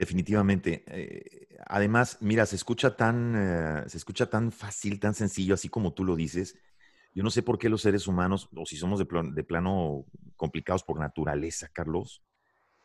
Definitivamente. 0.00 0.82
Eh, 0.86 1.58
además, 1.66 2.16
mira, 2.20 2.46
se 2.46 2.56
escucha 2.56 2.96
tan, 2.96 3.34
eh, 3.36 3.84
se 3.86 3.98
escucha 3.98 4.30
tan 4.30 4.50
fácil, 4.50 4.98
tan 4.98 5.12
sencillo, 5.12 5.52
así 5.52 5.68
como 5.68 5.92
tú 5.92 6.04
lo 6.04 6.16
dices. 6.16 6.56
Yo 7.12 7.22
no 7.22 7.30
sé 7.30 7.42
por 7.42 7.58
qué 7.58 7.68
los 7.68 7.82
seres 7.82 8.06
humanos, 8.06 8.48
o 8.56 8.64
si 8.64 8.76
somos 8.76 8.98
de, 8.98 9.44
plano 9.44 10.06
complicados 10.36 10.84
por 10.84 10.98
naturaleza, 10.98 11.68
Carlos, 11.70 12.22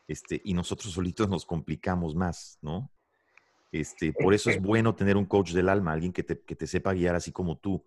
este, 0.08 0.40
y 0.44 0.54
nosotros 0.54 0.92
solitos 0.92 1.28
nos 1.28 1.44
complicamos 1.44 2.14
más, 2.14 2.58
¿no? 2.62 2.90
Este, 3.72 4.12
por 4.12 4.32
eso 4.32 4.50
es 4.50 4.60
bueno 4.60 4.94
tener 4.94 5.16
un 5.16 5.26
coach 5.26 5.52
del 5.52 5.68
alma, 5.68 5.92
alguien 5.92 6.12
que 6.12 6.22
te, 6.22 6.40
que 6.40 6.54
te 6.54 6.66
sepa 6.66 6.94
guiar 6.94 7.14
así 7.14 7.32
como 7.32 7.58
tú. 7.58 7.84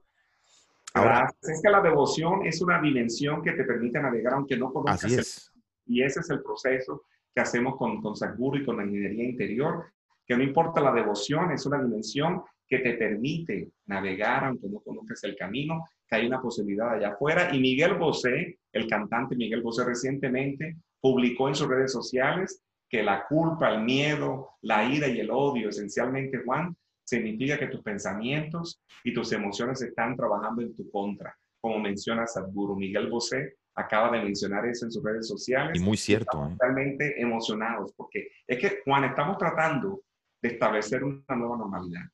Ahora, 0.94 1.32
es 1.42 1.62
que 1.62 1.70
la 1.70 1.82
devoción 1.82 2.46
es 2.46 2.62
una 2.62 2.82
dimensión 2.82 3.42
que 3.42 3.54
te 3.54 3.64
permite 3.64 4.00
navegar 4.00 4.34
aunque 4.34 4.58
no 4.58 4.74
conozcas. 4.74 5.06
Así 5.06 5.16
es. 5.16 5.52
y 5.86 6.04
ese 6.04 6.20
es 6.20 6.30
el 6.30 6.42
proceso 6.42 7.04
que 7.34 7.42
hacemos 7.42 7.78
con, 7.78 8.02
con 8.02 8.14
y 8.56 8.66
con 8.66 8.78
la 8.78 8.84
ingeniería 8.84 9.30
interior, 9.30 9.86
que 10.26 10.36
no 10.36 10.44
importa 10.44 10.82
la 10.82 10.92
devoción, 10.92 11.52
es 11.52 11.66
una 11.66 11.82
dimensión 11.82 12.44
que 12.68 12.80
te 12.80 12.94
permite 12.94 13.72
navegar 13.86 14.46
aunque 14.46 14.68
no 14.68 14.80
conozcas 14.80 15.24
el 15.24 15.36
camino, 15.36 15.86
que 16.08 16.16
hay 16.16 16.28
una 16.28 16.42
posibilidad 16.42 16.94
allá 16.94 17.10
afuera. 17.10 17.54
Y 17.54 17.60
Miguel 17.60 17.96
Bosé, 17.96 18.60
el 18.72 18.88
cantante 18.88 19.36
Miguel 19.36 19.62
Bosé 19.62 19.86
recientemente 19.86 20.78
publicó 21.01 21.48
en 21.48 21.56
sus 21.56 21.68
redes 21.68 21.91
sociales 21.91 22.63
que 22.89 23.03
la 23.03 23.25
culpa, 23.27 23.72
el 23.72 23.84
miedo, 23.84 24.50
la 24.62 24.84
ira 24.84 25.08
y 25.08 25.20
el 25.20 25.29
odio, 25.32 25.70
esencialmente, 25.70 26.41
Juan, 26.44 26.75
significa 27.03 27.58
que 27.58 27.68
tus 27.68 27.82
pensamientos 27.82 28.82
y 29.03 29.13
tus 29.13 29.32
emociones 29.32 29.82
están 29.82 30.15
trabajando 30.15 30.62
en 30.62 30.75
tu 30.75 30.89
contra, 30.89 31.36
como 31.62 31.79
menciona 31.79 32.27
Sadhguru. 32.27 32.75
Miguel 32.75 33.10
Bosé 33.10 33.58
acaba 33.75 34.12
de 34.12 34.24
mencionar 34.24 34.65
eso 34.65 34.86
en 34.86 34.91
sus 34.91 35.03
redes 35.03 35.27
sociales. 35.27 35.79
Y 35.79 35.84
muy 35.84 35.98
cierto. 35.98 36.46
¿eh? 36.46 36.56
Realmente 36.60 37.22
emocionados, 37.22 37.94
porque 37.96 38.29
es 38.48 38.60
que, 38.60 38.82
Juan, 38.84 39.06
estamos 39.06 39.38
tratando 39.38 40.01
de 40.41 40.50
establecer 40.50 41.03
una 41.03 41.36
nueva 41.36 41.58
normalidad 41.58 42.06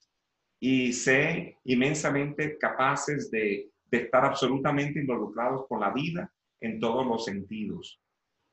y 0.60 0.94
ser 0.94 1.58
inmensamente 1.66 2.58
capaces 2.58 3.30
de, 3.30 3.70
de 3.92 3.98
estar 3.98 4.26
absolutamente 4.26 5.00
involucrados 5.00 5.68
con 5.68 5.82
la 5.82 5.92
vida 5.92 6.32
en 6.62 6.80
todos 6.80 7.06
los 7.06 7.26
sentidos, 7.26 8.00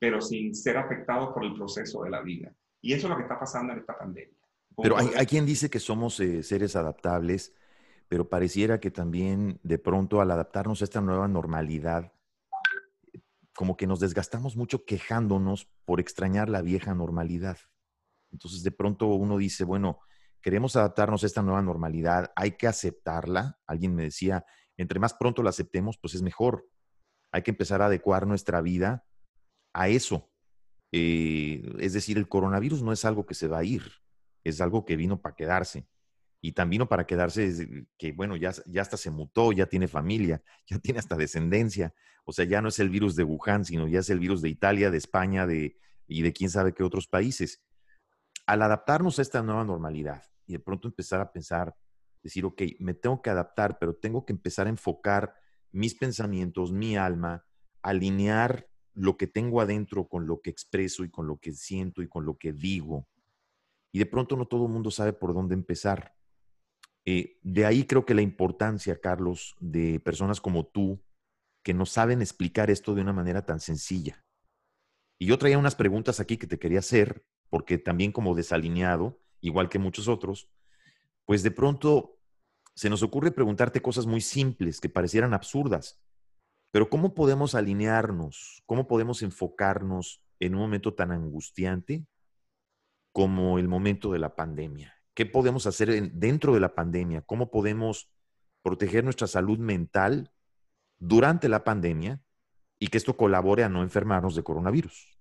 pero 0.02 0.20
sin 0.20 0.52
ser 0.52 0.76
afectados 0.78 1.32
por 1.32 1.44
el 1.44 1.54
proceso 1.54 2.02
de 2.02 2.10
la 2.10 2.22
vida. 2.22 2.52
Y 2.80 2.92
eso 2.92 3.06
es 3.06 3.10
lo 3.10 3.16
que 3.16 3.22
está 3.22 3.38
pasando 3.38 3.72
en 3.72 3.78
esta 3.78 3.96
pandemia. 3.96 4.36
Pero 4.82 4.98
hay, 4.98 5.06
hay, 5.16 5.26
quien 5.26 5.46
dice 5.46 5.70
que 5.70 5.78
somos 5.78 6.18
eh, 6.18 6.42
seres 6.42 6.74
adaptables, 6.74 7.54
pero 8.08 8.28
pareciera 8.28 8.80
que 8.80 8.90
también 8.90 9.60
de 9.62 9.78
pronto 9.78 10.20
al 10.20 10.32
adaptarnos 10.32 10.80
a 10.80 10.86
esta 10.86 11.00
nueva 11.00 11.28
normalidad, 11.28 12.12
como 13.54 13.76
que 13.76 13.86
nos 13.86 14.00
desgastamos 14.00 14.56
mucho 14.56 14.84
quejándonos 14.84 15.70
por 15.84 16.00
extrañar 16.00 16.48
la 16.48 16.62
vieja 16.62 16.92
normalidad. 16.96 17.58
Entonces 18.32 18.64
de 18.64 18.72
pronto 18.72 19.06
uno 19.06 19.38
dice, 19.38 19.62
bueno, 19.62 20.00
queremos 20.40 20.74
adaptarnos 20.74 21.22
a 21.22 21.26
esta 21.26 21.42
nueva 21.42 21.62
normalidad, 21.62 22.32
hay 22.34 22.56
que 22.56 22.66
aceptarla. 22.66 23.60
Alguien 23.68 23.94
me 23.94 24.02
decía, 24.02 24.44
entre 24.76 24.98
más 24.98 25.14
pronto 25.14 25.44
la 25.44 25.50
aceptemos, 25.50 25.96
pues 25.96 26.14
es 26.14 26.22
mejor. 26.22 26.66
Hay 27.30 27.42
que 27.42 27.52
empezar 27.52 27.82
a 27.82 27.86
adecuar 27.86 28.26
nuestra 28.26 28.60
vida 28.62 29.04
a 29.72 29.88
eso. 29.88 30.30
Eh, 30.92 31.62
es 31.78 31.94
decir, 31.94 32.18
el 32.18 32.28
coronavirus 32.28 32.82
no 32.82 32.92
es 32.92 33.04
algo 33.04 33.24
que 33.26 33.34
se 33.34 33.48
va 33.48 33.58
a 33.58 33.64
ir, 33.64 33.82
es 34.44 34.60
algo 34.60 34.84
que 34.84 34.96
vino 34.96 35.20
para 35.20 35.34
quedarse. 35.34 35.86
Y 36.40 36.52
también 36.52 36.80
vino 36.80 36.88
para 36.88 37.06
quedarse 37.06 37.86
que, 37.96 38.12
bueno, 38.12 38.36
ya, 38.36 38.52
ya 38.66 38.82
hasta 38.82 38.96
se 38.96 39.10
mutó, 39.10 39.52
ya 39.52 39.66
tiene 39.66 39.86
familia, 39.88 40.42
ya 40.66 40.78
tiene 40.78 40.98
hasta 40.98 41.16
descendencia. 41.16 41.94
O 42.24 42.32
sea, 42.32 42.44
ya 42.44 42.60
no 42.60 42.68
es 42.68 42.78
el 42.78 42.90
virus 42.90 43.16
de 43.16 43.24
Wuhan, 43.24 43.64
sino 43.64 43.88
ya 43.88 44.00
es 44.00 44.10
el 44.10 44.18
virus 44.18 44.42
de 44.42 44.48
Italia, 44.48 44.90
de 44.90 44.98
España 44.98 45.46
de, 45.46 45.78
y 46.06 46.22
de 46.22 46.32
quién 46.32 46.50
sabe 46.50 46.74
qué 46.74 46.82
otros 46.82 47.06
países. 47.06 47.62
Al 48.46 48.62
adaptarnos 48.62 49.18
a 49.18 49.22
esta 49.22 49.42
nueva 49.42 49.64
normalidad 49.64 50.24
y 50.46 50.54
de 50.54 50.58
pronto 50.58 50.88
empezar 50.88 51.20
a 51.20 51.32
pensar, 51.32 51.76
decir, 52.22 52.44
ok, 52.44 52.62
me 52.80 52.94
tengo 52.94 53.22
que 53.22 53.30
adaptar, 53.30 53.78
pero 53.78 53.94
tengo 53.94 54.24
que 54.24 54.32
empezar 54.32 54.66
a 54.66 54.70
enfocar 54.70 55.34
mis 55.70 55.94
pensamientos, 55.94 56.72
mi 56.72 56.96
alma, 56.96 57.46
alinear 57.82 58.68
lo 58.94 59.16
que 59.16 59.26
tengo 59.26 59.60
adentro 59.60 60.08
con 60.08 60.26
lo 60.26 60.40
que 60.40 60.50
expreso 60.50 61.04
y 61.04 61.10
con 61.10 61.26
lo 61.26 61.38
que 61.38 61.52
siento 61.52 62.02
y 62.02 62.08
con 62.08 62.24
lo 62.24 62.36
que 62.36 62.52
digo. 62.52 63.08
Y 63.92 63.98
de 63.98 64.06
pronto 64.06 64.36
no 64.36 64.46
todo 64.46 64.66
el 64.66 64.72
mundo 64.72 64.90
sabe 64.90 65.12
por 65.12 65.34
dónde 65.34 65.54
empezar. 65.54 66.14
Eh, 67.04 67.38
de 67.42 67.66
ahí 67.66 67.84
creo 67.84 68.06
que 68.06 68.14
la 68.14 68.22
importancia, 68.22 69.00
Carlos, 69.00 69.56
de 69.60 70.00
personas 70.00 70.40
como 70.40 70.66
tú, 70.66 71.02
que 71.62 71.74
nos 71.74 71.90
saben 71.90 72.22
explicar 72.22 72.70
esto 72.70 72.94
de 72.94 73.02
una 73.02 73.12
manera 73.12 73.44
tan 73.44 73.60
sencilla. 73.60 74.24
Y 75.18 75.26
yo 75.26 75.38
traía 75.38 75.58
unas 75.58 75.74
preguntas 75.74 76.20
aquí 76.20 76.36
que 76.36 76.46
te 76.46 76.58
quería 76.58 76.80
hacer, 76.80 77.24
porque 77.48 77.78
también 77.78 78.12
como 78.12 78.34
desalineado, 78.34 79.20
igual 79.40 79.68
que 79.68 79.78
muchos 79.78 80.08
otros, 80.08 80.50
pues 81.24 81.42
de 81.42 81.50
pronto 81.50 82.18
se 82.74 82.90
nos 82.90 83.02
ocurre 83.02 83.30
preguntarte 83.30 83.82
cosas 83.82 84.06
muy 84.06 84.20
simples 84.20 84.80
que 84.80 84.88
parecieran 84.88 85.34
absurdas, 85.34 86.00
pero 86.72 86.88
¿cómo 86.88 87.14
podemos 87.14 87.54
alinearnos? 87.54 88.62
¿Cómo 88.66 88.88
podemos 88.88 89.22
enfocarnos 89.22 90.22
en 90.40 90.54
un 90.54 90.62
momento 90.62 90.94
tan 90.94 91.12
angustiante 91.12 92.06
como 93.12 93.58
el 93.58 93.68
momento 93.68 94.10
de 94.10 94.18
la 94.18 94.34
pandemia? 94.34 94.94
¿Qué 95.14 95.26
podemos 95.26 95.66
hacer 95.66 96.12
dentro 96.12 96.54
de 96.54 96.60
la 96.60 96.74
pandemia? 96.74 97.20
¿Cómo 97.20 97.50
podemos 97.50 98.10
proteger 98.62 99.04
nuestra 99.04 99.26
salud 99.26 99.58
mental 99.58 100.30
durante 100.98 101.50
la 101.50 101.62
pandemia 101.62 102.20
y 102.78 102.88
que 102.88 102.96
esto 102.96 103.18
colabore 103.18 103.64
a 103.64 103.68
no 103.68 103.82
enfermarnos 103.82 104.34
de 104.34 104.42
coronavirus? 104.42 105.18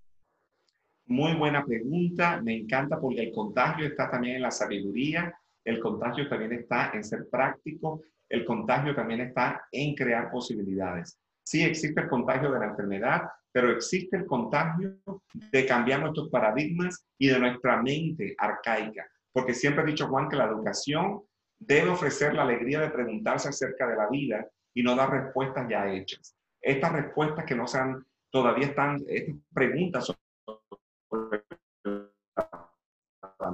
Muy 1.08 1.36
buena 1.36 1.66
pregunta, 1.66 2.42
me 2.42 2.56
encanta 2.56 2.98
porque 2.98 3.24
el 3.24 3.34
contagio 3.34 3.86
está 3.86 4.10
también 4.10 4.38
en 4.38 4.44
la 4.44 4.52
sabiduría, 4.52 5.36
el 5.66 5.82
contagio 5.82 6.30
también 6.30 6.54
está 6.54 6.92
en 6.94 7.04
ser 7.04 7.28
práctico, 7.30 8.04
el 8.30 8.46
contagio 8.46 8.96
también 8.96 9.20
está 9.20 9.68
en 9.70 9.94
crear 9.94 10.32
posibilidades. 10.32 11.20
Sí 11.52 11.66
existe 11.66 12.00
el 12.00 12.08
contagio 12.08 12.50
de 12.50 12.60
la 12.60 12.68
enfermedad, 12.68 13.24
pero 13.52 13.72
existe 13.72 14.16
el 14.16 14.26
contagio 14.26 14.96
de 15.34 15.66
cambiar 15.66 16.00
nuestros 16.00 16.30
paradigmas 16.30 17.06
y 17.18 17.28
de 17.28 17.40
nuestra 17.40 17.82
mente 17.82 18.34
arcaica, 18.38 19.06
porque 19.34 19.54
siempre 19.54 19.84
he 19.84 19.88
dicho 19.88 20.08
Juan 20.08 20.30
que 20.30 20.38
la 20.38 20.46
educación 20.46 21.22
debe 21.60 21.90
ofrecer 21.90 22.36
la 22.36 22.44
alegría 22.44 22.80
de 22.80 22.90
preguntarse 22.90 23.50
acerca 23.50 23.86
de 23.86 23.98
la 23.98 24.08
vida 24.08 24.48
y 24.74 24.82
no 24.82 24.96
dar 24.96 25.12
respuestas 25.12 25.68
ya 25.70 25.92
hechas. 25.92 26.38
Estas 26.62 26.94
respuestas 26.94 27.44
que 27.44 27.56
no 27.56 27.68
sean, 27.68 28.02
todavía 28.30 28.68
están, 28.68 29.04
estas 29.10 29.36
preguntas 29.54 30.06
sobre 30.06 30.21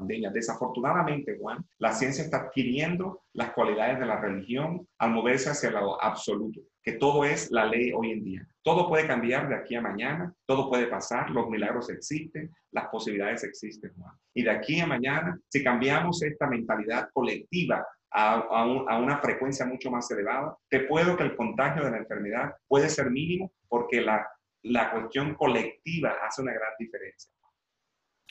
pandemia. 0.07 0.31
Desafortunadamente, 0.31 1.37
Juan, 1.39 1.63
la 1.79 1.91
ciencia 1.91 2.23
está 2.23 2.37
adquiriendo 2.37 3.23
las 3.33 3.51
cualidades 3.51 3.99
de 3.99 4.05
la 4.05 4.19
religión 4.19 4.87
al 4.97 5.11
moverse 5.11 5.49
hacia 5.49 5.71
lo 5.71 6.01
absoluto, 6.01 6.61
que 6.81 6.93
todo 6.93 7.25
es 7.25 7.51
la 7.51 7.65
ley 7.65 7.91
hoy 7.93 8.11
en 8.11 8.23
día. 8.23 8.47
Todo 8.63 8.87
puede 8.87 9.05
cambiar 9.05 9.49
de 9.49 9.55
aquí 9.55 9.75
a 9.75 9.81
mañana, 9.81 10.33
todo 10.45 10.69
puede 10.69 10.87
pasar, 10.87 11.29
los 11.29 11.49
milagros 11.49 11.89
existen, 11.89 12.49
las 12.71 12.87
posibilidades 12.87 13.43
existen, 13.43 13.91
Juan. 13.97 14.15
Y 14.33 14.43
de 14.43 14.51
aquí 14.51 14.79
a 14.79 14.87
mañana, 14.87 15.37
si 15.49 15.63
cambiamos 15.63 16.23
esta 16.23 16.47
mentalidad 16.47 17.09
colectiva 17.13 17.85
a, 18.09 18.35
a, 18.35 18.99
una 18.99 19.17
frecuencia 19.19 19.65
mucho 19.65 19.91
más 19.91 20.09
elevada, 20.11 20.55
te 20.69 20.81
puedo 20.81 21.17
que 21.17 21.23
el 21.23 21.35
contagio 21.35 21.83
de 21.83 21.91
la 21.91 21.97
enfermedad 21.97 22.53
puede 22.67 22.89
ser 22.89 23.11
mínimo 23.11 23.51
porque 23.67 24.01
la, 24.01 24.25
la 24.63 24.91
cuestión 24.91 25.35
colectiva 25.35 26.15
hace 26.25 26.41
una 26.41 26.53
gran 26.53 26.71
diferencia. 26.79 27.31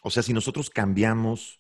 O 0.03 0.11
sea, 0.11 0.23
si 0.23 0.33
nosotros 0.33 0.71
cambiamos 0.71 1.59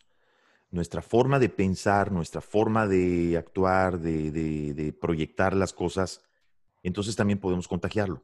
nuestra 0.76 1.02
forma 1.02 1.40
de 1.40 1.49
pensar, 1.49 2.12
nuestra 2.12 2.40
forma 2.40 2.87
de 2.87 3.37
actuar, 3.37 3.99
de, 3.99 4.95
proyectar 5.00 5.56
las 5.56 5.73
cosas, 5.73 6.23
entonces 6.83 7.16
también 7.16 7.40
podemos 7.40 7.66
contagiarlo. 7.66 8.23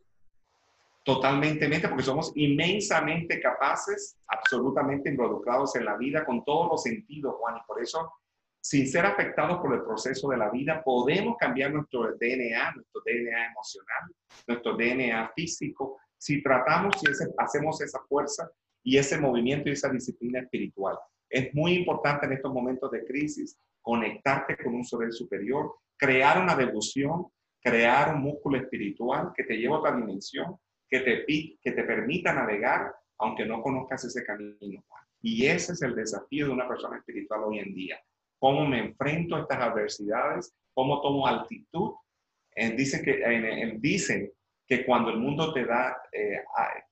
Totalmente, 1.03 1.69
porque 1.89 2.05
somos 2.05 2.31
inmensamente 2.37 3.41
capaces, 3.41 4.17
absolutamente 4.29 5.11
involucrados 5.11 5.75
en 5.75 5.85
la 5.85 5.97
vida 5.97 6.25
con 6.25 6.45
todos 6.45 6.69
los 6.71 6.83
sentidos, 6.83 7.35
Juan, 7.41 7.57
y 7.57 7.67
por 7.67 7.83
eso, 7.83 8.13
sin 8.61 8.87
ser 8.87 9.05
afectados 9.07 9.59
por 9.61 9.75
el 9.75 9.83
proceso 9.83 10.29
de 10.29 10.37
la 10.37 10.49
vida, 10.51 10.81
podemos 10.85 11.37
cambiar 11.39 11.73
nuestro 11.73 12.03
DNA, 12.03 12.73
nuestro 12.77 13.03
DNA 13.05 13.47
emocional, 13.47 14.15
nuestro 14.47 14.77
DNA 14.77 15.33
físico, 15.35 15.99
si 16.17 16.41
tratamos 16.41 16.95
y 17.03 17.07
hacemos 17.39 17.81
esa 17.81 17.99
fuerza 18.09 18.49
y 18.85 18.97
ese 18.97 19.19
movimiento 19.19 19.69
y 19.69 19.73
esa 19.73 19.89
disciplina 19.89 20.39
espiritual. 20.39 20.97
Es 21.33 21.55
muy 21.55 21.73
importante 21.73 22.27
en 22.27 22.33
estos 22.33 22.53
momentos 22.53 22.91
de 22.91 23.07
crisis 23.07 23.59
conectarte 23.81 24.57
con 24.63 24.75
un 24.75 24.85
ser 24.85 25.11
superior, 25.13 25.77
crear 25.97 26.41
una 26.41 26.55
devoción, 26.55 27.27
crear 27.59 28.15
un 28.15 28.23
músculo 28.23 28.59
espiritual 28.59 29.33
que 29.35 29.45
te 29.45 29.57
lleve 29.57 29.73
a 29.75 29.79
otra 29.79 29.97
dimensión, 29.97 30.57
que 30.87 31.01
te, 31.01 31.25
que 31.27 31.73
te 31.73 31.85
permita 31.85 32.35
navegar 32.35 32.95
aunque 33.19 33.47
no 33.47 33.63
conozcas 33.63 34.05
ese 34.05 34.25
camino. 34.25 34.85
Y 35.23 35.47
ese 35.47 35.73
es 35.73 35.83
el 35.83 35.95
desafío 35.95 36.47
de 36.47 36.53
una 36.53 36.69
persona 36.69 36.99
espiritual 36.99 37.45
hoy 37.45 37.61
en 37.61 37.75
día. 37.75 37.99
¿Cómo 38.39 38.67
me 38.67 38.81
enfrento 38.81 39.37
a 39.37 39.41
estas 39.41 39.61
adversidades? 39.61 40.55
¿Cómo 40.75 41.01
tomo 41.01 41.27
altitud? 41.27 41.93
Eh, 42.55 42.73
dicen, 42.73 43.03
que, 43.03 43.23
eh, 43.25 43.79
dicen 43.79 44.31
que 44.67 44.85
cuando 44.85 45.11
el 45.11 45.19
mundo 45.19 45.53
te 45.55 45.65
da 45.65 45.97
eh, 46.13 46.43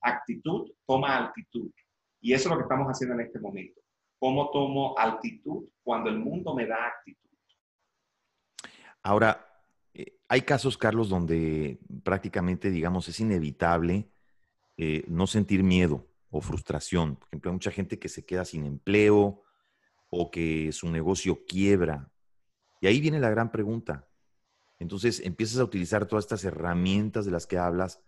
actitud, 0.01 0.71
toma 0.87 1.17
altitud. 1.17 1.69
Y 2.21 2.33
eso 2.33 2.47
es 2.47 2.51
lo 2.51 2.57
que 2.57 2.63
estamos 2.63 2.87
haciendo 2.87 3.15
en 3.15 3.27
este 3.27 3.39
momento. 3.39 3.80
¿Cómo 4.21 4.51
tomo 4.51 4.95
altitud 4.99 5.65
cuando 5.81 6.11
el 6.11 6.19
mundo 6.19 6.53
me 6.53 6.67
da 6.67 6.85
actitud? 6.85 7.27
Ahora, 9.01 9.49
eh, 9.95 10.19
hay 10.27 10.41
casos, 10.41 10.77
Carlos, 10.77 11.09
donde 11.09 11.79
prácticamente, 12.03 12.69
digamos, 12.69 13.07
es 13.07 13.19
inevitable 13.19 14.11
eh, 14.77 15.03
no 15.07 15.25
sentir 15.25 15.63
miedo 15.63 16.07
o 16.29 16.39
frustración. 16.39 17.15
Por 17.15 17.29
ejemplo, 17.29 17.49
hay 17.49 17.55
mucha 17.55 17.71
gente 17.71 17.97
que 17.97 18.09
se 18.09 18.23
queda 18.23 18.45
sin 18.45 18.67
empleo 18.67 19.41
o 20.11 20.29
que 20.29 20.71
su 20.71 20.91
negocio 20.91 21.43
quiebra. 21.47 22.11
Y 22.79 22.85
ahí 22.85 23.01
viene 23.01 23.19
la 23.19 23.31
gran 23.31 23.51
pregunta. 23.51 24.07
Entonces 24.77 25.19
empiezas 25.21 25.57
a 25.57 25.63
utilizar 25.63 26.05
todas 26.05 26.25
estas 26.25 26.45
herramientas 26.45 27.25
de 27.25 27.31
las 27.31 27.47
que 27.47 27.57
hablas 27.57 28.03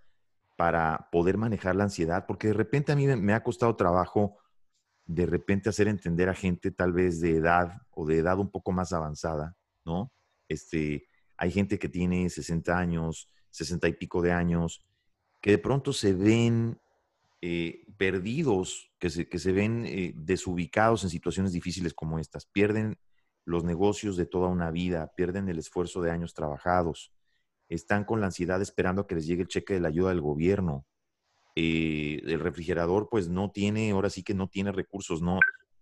para 0.58 1.10
poder 1.12 1.38
manejar 1.38 1.76
la 1.76 1.86
ansiedad, 1.86 2.28
porque 2.28 2.50
de 2.50 2.54
repente 2.54 2.92
a 2.92 2.96
mí 2.96 3.08
me 3.08 3.34
ha 3.34 3.42
costado 3.42 3.76
trabajo 3.76 4.38
de 5.06 5.26
repente 5.26 5.70
hacer 5.70 5.88
entender 5.88 6.30
a 6.30 6.34
gente 6.34 6.72
tal 6.72 6.94
vez 6.94 7.20
de 7.20 7.38
edad 7.38 7.82
o 7.92 8.06
de 8.06 8.18
edad 8.18 8.40
un 8.40 8.50
poco 8.50 8.72
más 8.72 8.94
avanzada, 8.94 9.56
¿no? 9.86 10.12
Este, 10.48 11.08
hay 11.38 11.52
gente 11.52 11.80
que 11.80 11.90
tiene 11.90 12.30
60 12.30 12.78
años, 12.78 13.30
60 13.50 13.88
y 13.88 13.94
pico 13.94 14.22
de 14.22 14.32
años, 14.32 14.86
que 15.42 15.52
de 15.52 15.58
pronto 15.58 15.92
se 15.92 16.14
ven 16.14 16.80
eh, 17.42 17.86
perdidos, 17.98 18.92
que 19.00 19.10
se, 19.10 19.28
que 19.28 19.40
se 19.40 19.52
ven 19.52 19.86
eh, 19.86 20.14
desubicados 20.16 21.04
en 21.04 21.10
situaciones 21.10 21.52
difíciles 21.52 21.94
como 21.94 22.18
estas, 22.18 22.46
pierden 22.46 22.98
los 23.46 23.66
negocios 23.66 24.16
de 24.16 24.26
toda 24.26 24.48
una 24.48 24.72
vida, 24.72 25.12
pierden 25.16 25.50
el 25.50 25.60
esfuerzo 25.60 26.02
de 26.02 26.12
años 26.12 26.34
trabajados, 26.34 27.12
están 27.68 28.06
con 28.06 28.22
la 28.22 28.28
ansiedad 28.28 28.62
esperando 28.62 29.02
a 29.02 29.08
que 29.08 29.16
les 29.16 29.28
llegue 29.28 29.42
el 29.42 29.48
cheque 29.48 29.74
de 29.74 29.80
la 29.82 29.90
ayuda 29.90 30.10
del 30.10 30.22
gobierno. 30.22 30.86
Eh, 31.56 32.22
el 32.26 32.40
refrigerador 32.40 33.10
pues 33.10 33.30
no 33.30 33.52
tiene, 33.52 33.92
ahora 33.92 34.10
sí 34.10 34.24
que 34.24 34.34
no 34.34 34.48
tiene 34.48 34.72
recursos, 34.72 35.22
no, 35.22 35.40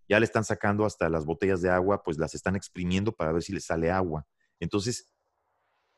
ya 0.09 0.19
le 0.19 0.25
están 0.25 0.43
sacando 0.43 0.85
hasta 0.85 1.07
las 1.07 1.25
botellas 1.25 1.61
de 1.61 1.69
agua, 1.69 2.03
pues 2.03 2.17
las 2.17 2.35
están 2.35 2.55
exprimiendo 2.55 3.13
para 3.13 3.31
ver 3.31 3.43
si 3.43 3.53
les 3.53 3.65
sale 3.65 3.89
agua. 3.89 4.27
Entonces, 4.59 5.13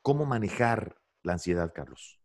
¿cómo 0.01 0.25
manejar 0.25 0.97
la 1.23 1.33
ansiedad, 1.33 1.73
Carlos? 1.73 2.19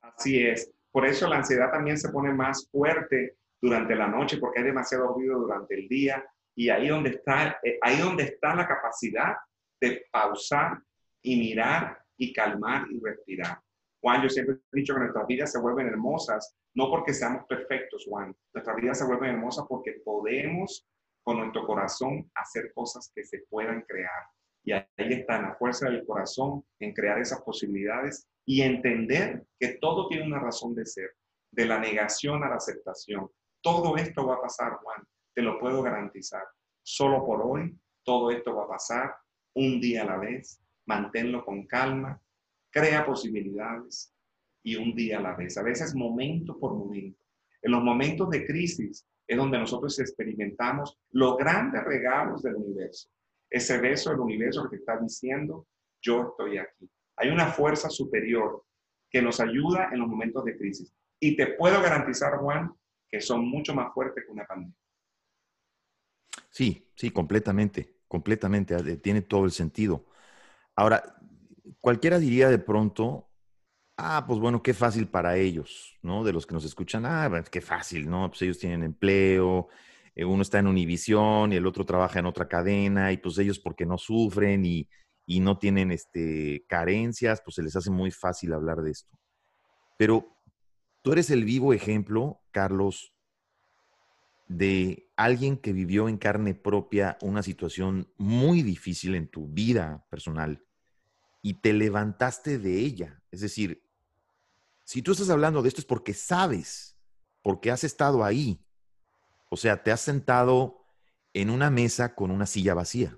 Así 0.00 0.44
es. 0.44 0.72
Por 0.90 1.06
eso 1.06 1.28
la 1.28 1.36
ansiedad 1.36 1.70
también 1.70 1.98
se 1.98 2.08
pone 2.08 2.32
más 2.32 2.68
fuerte 2.70 3.36
durante 3.60 3.94
la 3.94 4.08
noche 4.08 4.38
porque 4.38 4.60
hay 4.60 4.66
demasiado 4.66 5.14
ruido 5.14 5.38
durante 5.38 5.74
el 5.74 5.88
día 5.88 6.24
y 6.54 6.70
ahí 6.70 6.88
donde 6.88 7.10
está, 7.10 7.60
eh, 7.62 7.78
ahí 7.82 7.98
donde 7.98 8.24
está 8.24 8.54
la 8.54 8.66
capacidad 8.66 9.36
de 9.80 10.06
pausar 10.10 10.82
y 11.22 11.36
mirar 11.36 12.02
y 12.16 12.32
calmar 12.32 12.86
y 12.90 12.98
respirar. 12.98 13.60
Juan, 14.06 14.22
yo 14.22 14.28
siempre 14.28 14.54
he 14.54 14.76
dicho 14.78 14.94
que 14.94 15.00
nuestras 15.00 15.26
vidas 15.26 15.50
se 15.50 15.58
vuelven 15.58 15.88
hermosas, 15.88 16.56
no 16.76 16.88
porque 16.90 17.12
seamos 17.12 17.44
perfectos, 17.48 18.06
Juan. 18.08 18.32
Nuestras 18.54 18.76
vidas 18.76 18.98
se 19.00 19.04
vuelven 19.04 19.30
hermosas 19.30 19.64
porque 19.68 20.00
podemos 20.04 20.86
con 21.24 21.38
nuestro 21.38 21.66
corazón 21.66 22.30
hacer 22.36 22.72
cosas 22.72 23.10
que 23.12 23.24
se 23.24 23.40
puedan 23.50 23.82
crear. 23.82 24.22
Y 24.62 24.70
ahí 24.70 24.84
está 24.96 25.42
la 25.42 25.56
fuerza 25.56 25.90
del 25.90 26.06
corazón 26.06 26.64
en 26.78 26.94
crear 26.94 27.18
esas 27.18 27.42
posibilidades 27.42 28.28
y 28.46 28.62
entender 28.62 29.44
que 29.58 29.78
todo 29.80 30.06
tiene 30.06 30.24
una 30.24 30.38
razón 30.38 30.76
de 30.76 30.86
ser, 30.86 31.10
de 31.50 31.66
la 31.66 31.80
negación 31.80 32.44
a 32.44 32.48
la 32.48 32.56
aceptación. 32.58 33.28
Todo 33.60 33.96
esto 33.96 34.24
va 34.24 34.36
a 34.36 34.40
pasar, 34.40 34.74
Juan, 34.84 35.02
te 35.34 35.42
lo 35.42 35.58
puedo 35.58 35.82
garantizar. 35.82 36.44
Solo 36.80 37.26
por 37.26 37.42
hoy, 37.42 37.76
todo 38.04 38.30
esto 38.30 38.54
va 38.54 38.66
a 38.66 38.68
pasar 38.68 39.16
un 39.56 39.80
día 39.80 40.02
a 40.02 40.06
la 40.06 40.18
vez, 40.18 40.62
manténlo 40.86 41.44
con 41.44 41.66
calma, 41.66 42.22
crea 42.76 43.06
posibilidades 43.06 44.14
y 44.62 44.76
un 44.76 44.94
día 44.94 45.16
a 45.16 45.22
la 45.22 45.34
vez, 45.34 45.56
a 45.56 45.62
veces 45.62 45.94
momento 45.94 46.58
por 46.58 46.74
momento. 46.74 47.18
En 47.62 47.72
los 47.72 47.82
momentos 47.82 48.28
de 48.28 48.44
crisis 48.44 49.06
es 49.26 49.36
donde 49.36 49.58
nosotros 49.58 49.98
experimentamos 49.98 50.98
los 51.12 51.38
grandes 51.38 51.82
regalos 51.84 52.42
del 52.42 52.56
universo. 52.56 53.08
Ese 53.48 53.78
beso 53.78 54.10
del 54.10 54.20
universo 54.20 54.64
que 54.64 54.76
te 54.76 54.76
está 54.76 54.98
diciendo, 54.98 55.66
yo 56.02 56.28
estoy 56.30 56.58
aquí. 56.58 56.90
Hay 57.16 57.30
una 57.30 57.46
fuerza 57.46 57.88
superior 57.88 58.62
que 59.10 59.22
nos 59.22 59.40
ayuda 59.40 59.88
en 59.90 60.00
los 60.00 60.08
momentos 60.08 60.44
de 60.44 60.58
crisis. 60.58 60.92
Y 61.18 61.34
te 61.34 61.46
puedo 61.46 61.80
garantizar, 61.80 62.36
Juan, 62.36 62.74
que 63.08 63.22
son 63.22 63.48
mucho 63.48 63.74
más 63.74 63.94
fuertes 63.94 64.22
que 64.26 64.32
una 64.32 64.44
pandemia. 64.44 64.76
Sí, 66.50 66.90
sí, 66.94 67.10
completamente, 67.10 68.00
completamente. 68.06 68.98
Tiene 68.98 69.22
todo 69.22 69.46
el 69.46 69.52
sentido. 69.52 70.04
Ahora, 70.74 71.15
cualquiera 71.86 72.18
diría 72.18 72.48
de 72.48 72.58
pronto, 72.58 73.30
ah, 73.96 74.24
pues 74.26 74.40
bueno, 74.40 74.60
qué 74.60 74.74
fácil 74.74 75.06
para 75.06 75.36
ellos, 75.36 75.96
¿no? 76.02 76.24
De 76.24 76.32
los 76.32 76.44
que 76.44 76.52
nos 76.52 76.64
escuchan, 76.64 77.06
ah, 77.06 77.44
qué 77.48 77.60
fácil, 77.60 78.10
¿no? 78.10 78.28
Pues 78.28 78.42
ellos 78.42 78.58
tienen 78.58 78.82
empleo, 78.82 79.68
eh, 80.16 80.24
uno 80.24 80.42
está 80.42 80.58
en 80.58 80.66
Univisión 80.66 81.52
y 81.52 81.56
el 81.56 81.64
otro 81.64 81.86
trabaja 81.86 82.18
en 82.18 82.26
otra 82.26 82.48
cadena 82.48 83.12
y 83.12 83.18
pues 83.18 83.38
ellos 83.38 83.60
porque 83.60 83.86
no 83.86 83.98
sufren 83.98 84.66
y, 84.66 84.88
y 85.26 85.38
no 85.38 85.58
tienen 85.58 85.92
este, 85.92 86.64
carencias, 86.68 87.40
pues 87.44 87.54
se 87.54 87.62
les 87.62 87.76
hace 87.76 87.92
muy 87.92 88.10
fácil 88.10 88.52
hablar 88.52 88.78
de 88.78 88.90
esto. 88.90 89.16
Pero 89.96 90.36
tú 91.02 91.12
eres 91.12 91.30
el 91.30 91.44
vivo 91.44 91.72
ejemplo, 91.72 92.40
Carlos, 92.50 93.14
de 94.48 95.08
alguien 95.14 95.56
que 95.56 95.72
vivió 95.72 96.08
en 96.08 96.18
carne 96.18 96.56
propia 96.56 97.16
una 97.20 97.44
situación 97.44 98.12
muy 98.16 98.62
difícil 98.62 99.14
en 99.14 99.28
tu 99.28 99.46
vida 99.46 100.04
personal 100.10 100.65
y 101.46 101.54
te 101.54 101.72
levantaste 101.72 102.58
de 102.58 102.80
ella. 102.80 103.22
Es 103.30 103.40
decir, 103.40 103.80
si 104.82 105.00
tú 105.00 105.12
estás 105.12 105.30
hablando 105.30 105.62
de 105.62 105.68
esto 105.68 105.80
es 105.80 105.84
porque 105.84 106.12
sabes, 106.12 106.98
porque 107.40 107.70
has 107.70 107.84
estado 107.84 108.24
ahí. 108.24 108.60
O 109.48 109.56
sea, 109.56 109.80
te 109.80 109.92
has 109.92 110.00
sentado 110.00 110.84
en 111.32 111.50
una 111.50 111.70
mesa 111.70 112.16
con 112.16 112.32
una 112.32 112.46
silla 112.46 112.74
vacía. 112.74 113.16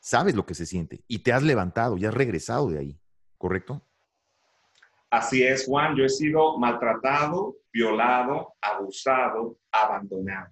Sabes 0.00 0.34
lo 0.34 0.46
que 0.46 0.54
se 0.54 0.64
siente 0.64 1.04
y 1.06 1.18
te 1.18 1.34
has 1.34 1.42
levantado 1.42 1.98
y 1.98 2.06
has 2.06 2.14
regresado 2.14 2.70
de 2.70 2.78
ahí, 2.78 2.98
¿correcto? 3.36 3.86
Así 5.10 5.42
es, 5.42 5.66
Juan. 5.66 5.96
Yo 5.96 6.04
he 6.06 6.08
sido 6.08 6.56
maltratado, 6.56 7.56
violado, 7.70 8.54
abusado, 8.62 9.58
abandonado. 9.70 10.50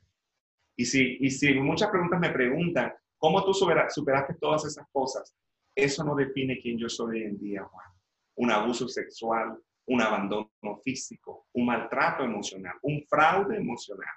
Y 0.77 0.85
si, 0.85 1.17
y 1.21 1.31
si 1.31 1.55
muchas 1.55 1.89
preguntas 1.89 2.21
me 2.21 2.29
preguntan, 2.29 2.93
¿cómo 3.17 3.43
tú 3.47 3.55
superaste 3.55 4.35
todas 4.39 4.67
esas 4.67 4.87
cosas? 4.93 5.35
Eso 5.75 6.05
no 6.05 6.15
define 6.15 6.61
quién 6.61 6.79
yo 6.79 6.89
soy 6.89 7.17
hoy 7.17 7.23
en 7.25 7.39
día, 7.39 7.65
Juan. 7.65 7.87
Un 8.37 8.51
abuso 8.51 8.89
sexual, 8.89 9.59
un 9.87 10.01
abandono 10.01 10.77
físico, 10.83 11.47
un 11.53 11.67
maltrato 11.67 12.25
emocional, 12.25 12.75
un 12.83 13.05
fraude 13.09 13.57
emocional, 13.57 14.15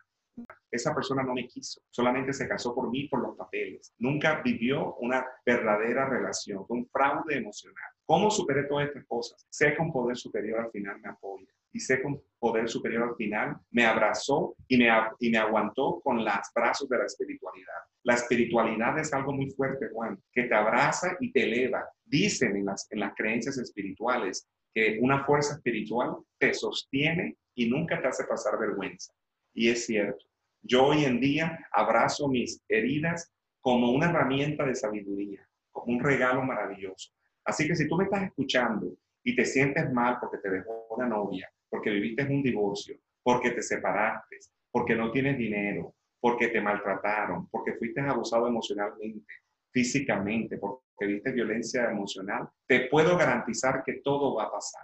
esa 0.69 0.93
persona 0.93 1.23
no 1.23 1.33
me 1.33 1.47
quiso, 1.47 1.81
solamente 1.89 2.33
se 2.33 2.47
casó 2.47 2.75
por 2.75 2.89
mí 2.89 3.07
por 3.07 3.21
los 3.21 3.35
papeles. 3.35 3.93
Nunca 3.97 4.41
vivió 4.41 4.95
una 4.95 5.25
verdadera 5.45 6.07
relación, 6.07 6.65
fue 6.67 6.77
un 6.77 6.87
fraude 6.87 7.37
emocional. 7.37 7.91
¿Cómo 8.05 8.29
superé 8.29 8.65
todas 8.65 8.87
estas 8.87 9.05
cosas? 9.05 9.45
Sé 9.49 9.73
que 9.73 9.81
un 9.81 9.91
poder 9.91 10.17
superior 10.17 10.59
al 10.59 10.71
final 10.71 10.99
me 10.99 11.09
apoya 11.09 11.47
sé 11.73 11.99
que 11.99 12.07
un 12.07 12.21
poder 12.39 12.69
superior 12.69 13.09
al 13.09 13.15
final 13.15 13.57
me 13.71 13.85
abrazó 13.85 14.55
y 14.67 14.77
me, 14.77 14.89
y 15.19 15.29
me 15.29 15.37
aguantó 15.37 16.01
con 16.03 16.23
los 16.23 16.33
brazos 16.53 16.89
de 16.89 16.97
la 16.97 17.05
espiritualidad. 17.05 17.73
La 18.03 18.15
espiritualidad 18.15 18.97
es 18.99 19.13
algo 19.13 19.33
muy 19.33 19.49
fuerte, 19.51 19.89
Juan, 19.91 20.21
que 20.31 20.43
te 20.43 20.55
abraza 20.55 21.17
y 21.19 21.31
te 21.31 21.43
eleva. 21.43 21.87
Dicen 22.05 22.55
en 22.55 22.65
las, 22.65 22.87
en 22.91 23.01
las 23.01 23.13
creencias 23.15 23.57
espirituales 23.57 24.47
que 24.73 24.99
una 25.01 25.25
fuerza 25.25 25.55
espiritual 25.55 26.17
te 26.37 26.53
sostiene 26.53 27.37
y 27.55 27.69
nunca 27.69 28.01
te 28.01 28.07
hace 28.07 28.23
pasar 28.25 28.59
vergüenza. 28.59 29.13
Y 29.53 29.69
es 29.69 29.85
cierto. 29.85 30.25
Yo 30.61 30.85
hoy 30.85 31.05
en 31.05 31.19
día 31.19 31.67
abrazo 31.71 32.27
mis 32.27 32.61
heridas 32.67 33.31
como 33.61 33.91
una 33.91 34.09
herramienta 34.09 34.65
de 34.65 34.75
sabiduría, 34.75 35.47
como 35.71 35.97
un 35.97 36.03
regalo 36.03 36.43
maravilloso. 36.43 37.11
Así 37.43 37.67
que 37.67 37.75
si 37.75 37.87
tú 37.87 37.97
me 37.97 38.03
estás 38.03 38.23
escuchando 38.23 38.93
y 39.23 39.35
te 39.35 39.45
sientes 39.45 39.91
mal 39.91 40.17
porque 40.19 40.37
te 40.37 40.49
dejó 40.49 40.87
una 40.91 41.07
novia, 41.07 41.49
porque 41.69 41.89
viviste 41.89 42.23
un 42.23 42.41
divorcio, 42.41 42.97
porque 43.23 43.51
te 43.51 43.61
separaste, 43.61 44.37
porque 44.71 44.95
no 44.95 45.11
tienes 45.11 45.37
dinero, 45.37 45.95
porque 46.19 46.47
te 46.47 46.61
maltrataron, 46.61 47.47
porque 47.49 47.73
fuiste 47.73 48.01
abusado 48.01 48.47
emocionalmente, 48.47 49.33
físicamente, 49.71 50.57
porque 50.57 51.05
viste 51.05 51.31
violencia 51.31 51.89
emocional, 51.91 52.49
te 52.65 52.87
puedo 52.87 53.17
garantizar 53.17 53.83
que 53.85 54.01
todo 54.03 54.35
va 54.35 54.45
a 54.45 54.51
pasar. 54.51 54.83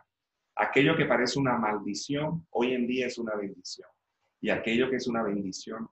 Aquello 0.55 0.95
que 0.95 1.05
parece 1.05 1.39
una 1.39 1.57
maldición, 1.57 2.45
hoy 2.51 2.73
en 2.73 2.85
día 2.85 3.07
es 3.07 3.17
una 3.17 3.35
bendición. 3.35 3.89
Y 4.39 4.49
aquello 4.49 4.89
que 4.89 4.97
es 4.97 5.07
una 5.07 5.23
bendición 5.23 5.87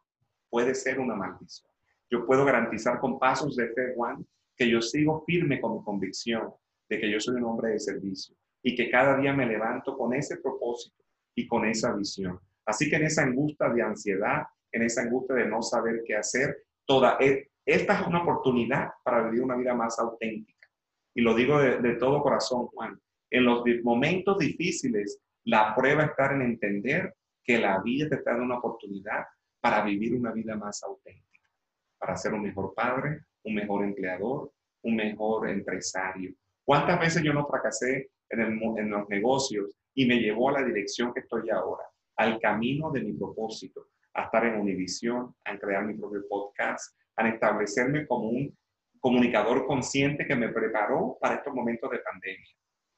puede 0.49 0.75
ser 0.75 0.99
una 0.99 1.15
maldición. 1.15 1.71
Yo 2.09 2.25
puedo 2.25 2.43
garantizar 2.45 2.99
con 2.99 3.17
pasos 3.17 3.55
de 3.55 3.69
fe, 3.69 3.93
Juan, 3.95 4.25
que 4.55 4.69
yo 4.69 4.81
sigo 4.81 5.23
firme 5.25 5.59
con 5.61 5.77
mi 5.77 5.83
convicción 5.83 6.53
de 6.89 6.99
que 6.99 7.09
yo 7.09 7.19
soy 7.19 7.35
un 7.35 7.45
hombre 7.45 7.71
de 7.71 7.79
servicio 7.79 8.35
y 8.63 8.75
que 8.75 8.89
cada 8.89 9.17
día 9.17 9.33
me 9.33 9.45
levanto 9.45 9.97
con 9.97 10.13
ese 10.13 10.37
propósito 10.37 11.03
y 11.35 11.47
con 11.47 11.65
esa 11.65 11.93
visión. 11.93 12.39
Así 12.65 12.89
que 12.89 12.97
en 12.97 13.03
esa 13.03 13.23
angustia 13.23 13.69
de 13.69 13.81
ansiedad, 13.81 14.43
en 14.71 14.83
esa 14.83 15.01
angustia 15.01 15.35
de 15.35 15.47
no 15.47 15.61
saber 15.61 16.01
qué 16.05 16.15
hacer, 16.15 16.63
toda 16.85 17.17
e, 17.19 17.49
esta 17.65 17.99
es 17.99 18.07
una 18.07 18.23
oportunidad 18.23 18.91
para 19.03 19.23
vivir 19.23 19.43
una 19.43 19.55
vida 19.55 19.73
más 19.73 19.97
auténtica. 19.99 20.67
Y 21.13 21.21
lo 21.21 21.35
digo 21.35 21.59
de, 21.59 21.79
de 21.79 21.95
todo 21.95 22.21
corazón, 22.21 22.67
Juan. 22.67 22.99
En 23.29 23.45
los 23.45 23.63
momentos 23.83 24.37
difíciles, 24.37 25.19
la 25.45 25.73
prueba 25.75 26.03
está 26.03 26.33
en 26.33 26.41
entender 26.41 27.15
que 27.43 27.59
la 27.59 27.81
vida 27.81 28.09
te 28.09 28.15
está 28.15 28.31
dando 28.31 28.45
una 28.45 28.57
oportunidad 28.59 29.25
para 29.59 29.83
vivir 29.83 30.13
una 30.13 30.31
vida 30.31 30.55
más 30.55 30.83
auténtica, 30.83 31.49
para 31.97 32.15
ser 32.17 32.33
un 32.33 32.41
mejor 32.41 32.73
padre, 32.73 33.21
un 33.43 33.55
mejor 33.55 33.83
empleador, 33.83 34.51
un 34.83 34.95
mejor 34.95 35.49
empresario. 35.49 36.33
¿Cuántas 36.63 36.99
veces 36.99 37.23
yo 37.23 37.33
no 37.33 37.47
fracasé 37.47 38.09
en, 38.31 38.89
los 38.89 39.09
negocios 39.09 39.71
y 39.93 40.05
me 40.05 40.19
llevó 40.19 40.49
a 40.49 40.61
la 40.61 40.65
dirección 40.65 41.13
que 41.13 41.21
estoy 41.21 41.49
ahora, 41.49 41.83
al 42.17 42.39
camino 42.39 42.91
de 42.91 43.01
mi 43.01 43.13
propósito, 43.13 43.87
a 44.13 44.23
estar 44.23 44.45
en 44.45 44.59
Univision, 44.59 45.33
a 45.45 45.57
crear 45.57 45.85
mi 45.85 45.93
propio 45.95 46.21
podcast, 46.29 46.95
a 47.15 47.27
establecerme 47.27 48.07
como 48.07 48.29
un 48.29 48.57
comunicador 48.99 49.65
consciente 49.65 50.25
que 50.25 50.35
me 50.35 50.49
preparó 50.49 51.17
para 51.19 51.35
estos 51.35 51.53
momentos 51.53 51.89
de 51.91 51.99
pandemia. 51.99 52.55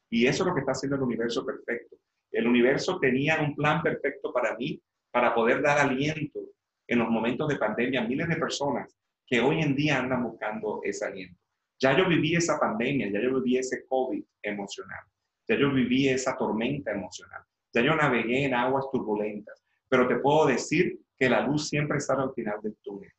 Y 0.10 0.28
eso 0.28 0.44
es 0.44 0.48
lo 0.48 0.54
que 0.54 0.60
está 0.60 0.74
haciendo 0.74 0.98
el 0.98 1.04
universo 1.04 1.46
perfecto. 1.46 1.96
El 2.32 2.48
universo 2.48 3.00
tenía 3.00 3.40
un 3.42 3.56
plan 3.56 3.82
perfecto 3.82 4.32
para 4.34 4.56
mí, 4.58 4.82
para 5.12 5.34
poder 5.34 5.62
dar 5.62 5.80
aliento 5.80 6.40
en 6.88 7.00
los 7.00 7.10
momentos 7.10 7.48
de 7.48 7.56
pandemia 7.56 8.02
a 8.02 8.08
miles 8.08 8.28
de 8.28 8.36
personas 8.36 8.96
que 9.26 9.40
hoy 9.40 9.62
en 9.62 9.76
día 9.76 10.00
andan 10.00 10.24
buscando 10.24 10.82
ese 10.84 11.06
aliento. 11.06 11.40
Ya 11.80 11.98
yo 11.98 12.08
viví 12.08 12.36
esa 12.36 12.60
pandemia, 12.60 13.10
ya 13.12 13.22
yo 13.22 13.36
viví 13.36 13.58
ese 13.58 13.86
COVID 13.88 14.24
emocional, 14.42 15.04
ya 15.48 15.58
yo 15.58 15.72
viví 15.74 16.10
esa 16.10 16.38
tormenta 16.38 16.92
emocional, 16.92 17.42
ya 17.74 17.82
yo 17.82 17.96
navegué 17.96 18.46
en 18.46 18.54
aguas 18.54 18.86
turbulentas, 18.92 19.64
pero 19.90 20.08
te 20.08 20.16
puedo 20.18 20.48
decir 20.48 21.00
que 21.18 21.30
la 21.30 21.46
luz 21.46 21.70
siempre 21.70 21.98
está 21.98 22.14
al 22.14 22.34
final 22.34 22.60
del 22.62 22.76
túnel, 22.82 23.12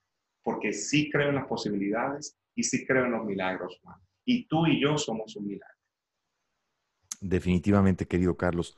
porque 0.42 0.72
sí 0.72 1.10
creo 1.10 1.28
en 1.28 1.36
las 1.36 1.46
posibilidades 1.46 2.36
y 2.54 2.62
sí 2.62 2.86
creo 2.86 3.04
en 3.06 3.12
los 3.12 3.24
milagros, 3.24 3.78
Juan. 3.82 3.96
Y 4.24 4.46
tú 4.46 4.66
y 4.66 4.80
yo 4.80 4.96
somos 4.96 5.36
un 5.36 5.46
milagro. 5.46 5.74
Definitivamente, 7.20 8.06
querido 8.06 8.36
Carlos. 8.36 8.76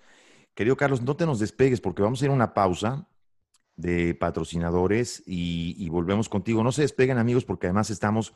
Querido 0.54 0.76
Carlos, 0.76 1.02
no 1.02 1.16
te 1.16 1.26
nos 1.26 1.38
despegues 1.38 1.80
porque 1.80 2.02
vamos 2.02 2.22
a 2.22 2.24
ir 2.24 2.30
a 2.30 2.34
una 2.34 2.54
pausa 2.54 3.08
de 3.76 4.14
patrocinadores 4.14 5.22
y, 5.26 5.88
volvemos 5.90 6.28
contigo. 6.28 6.64
No 6.64 6.72
se 6.72 6.82
despeguen 6.82 7.18
amigos 7.18 7.44
porque 7.44 7.66
además 7.66 7.90
estamos 7.90 8.34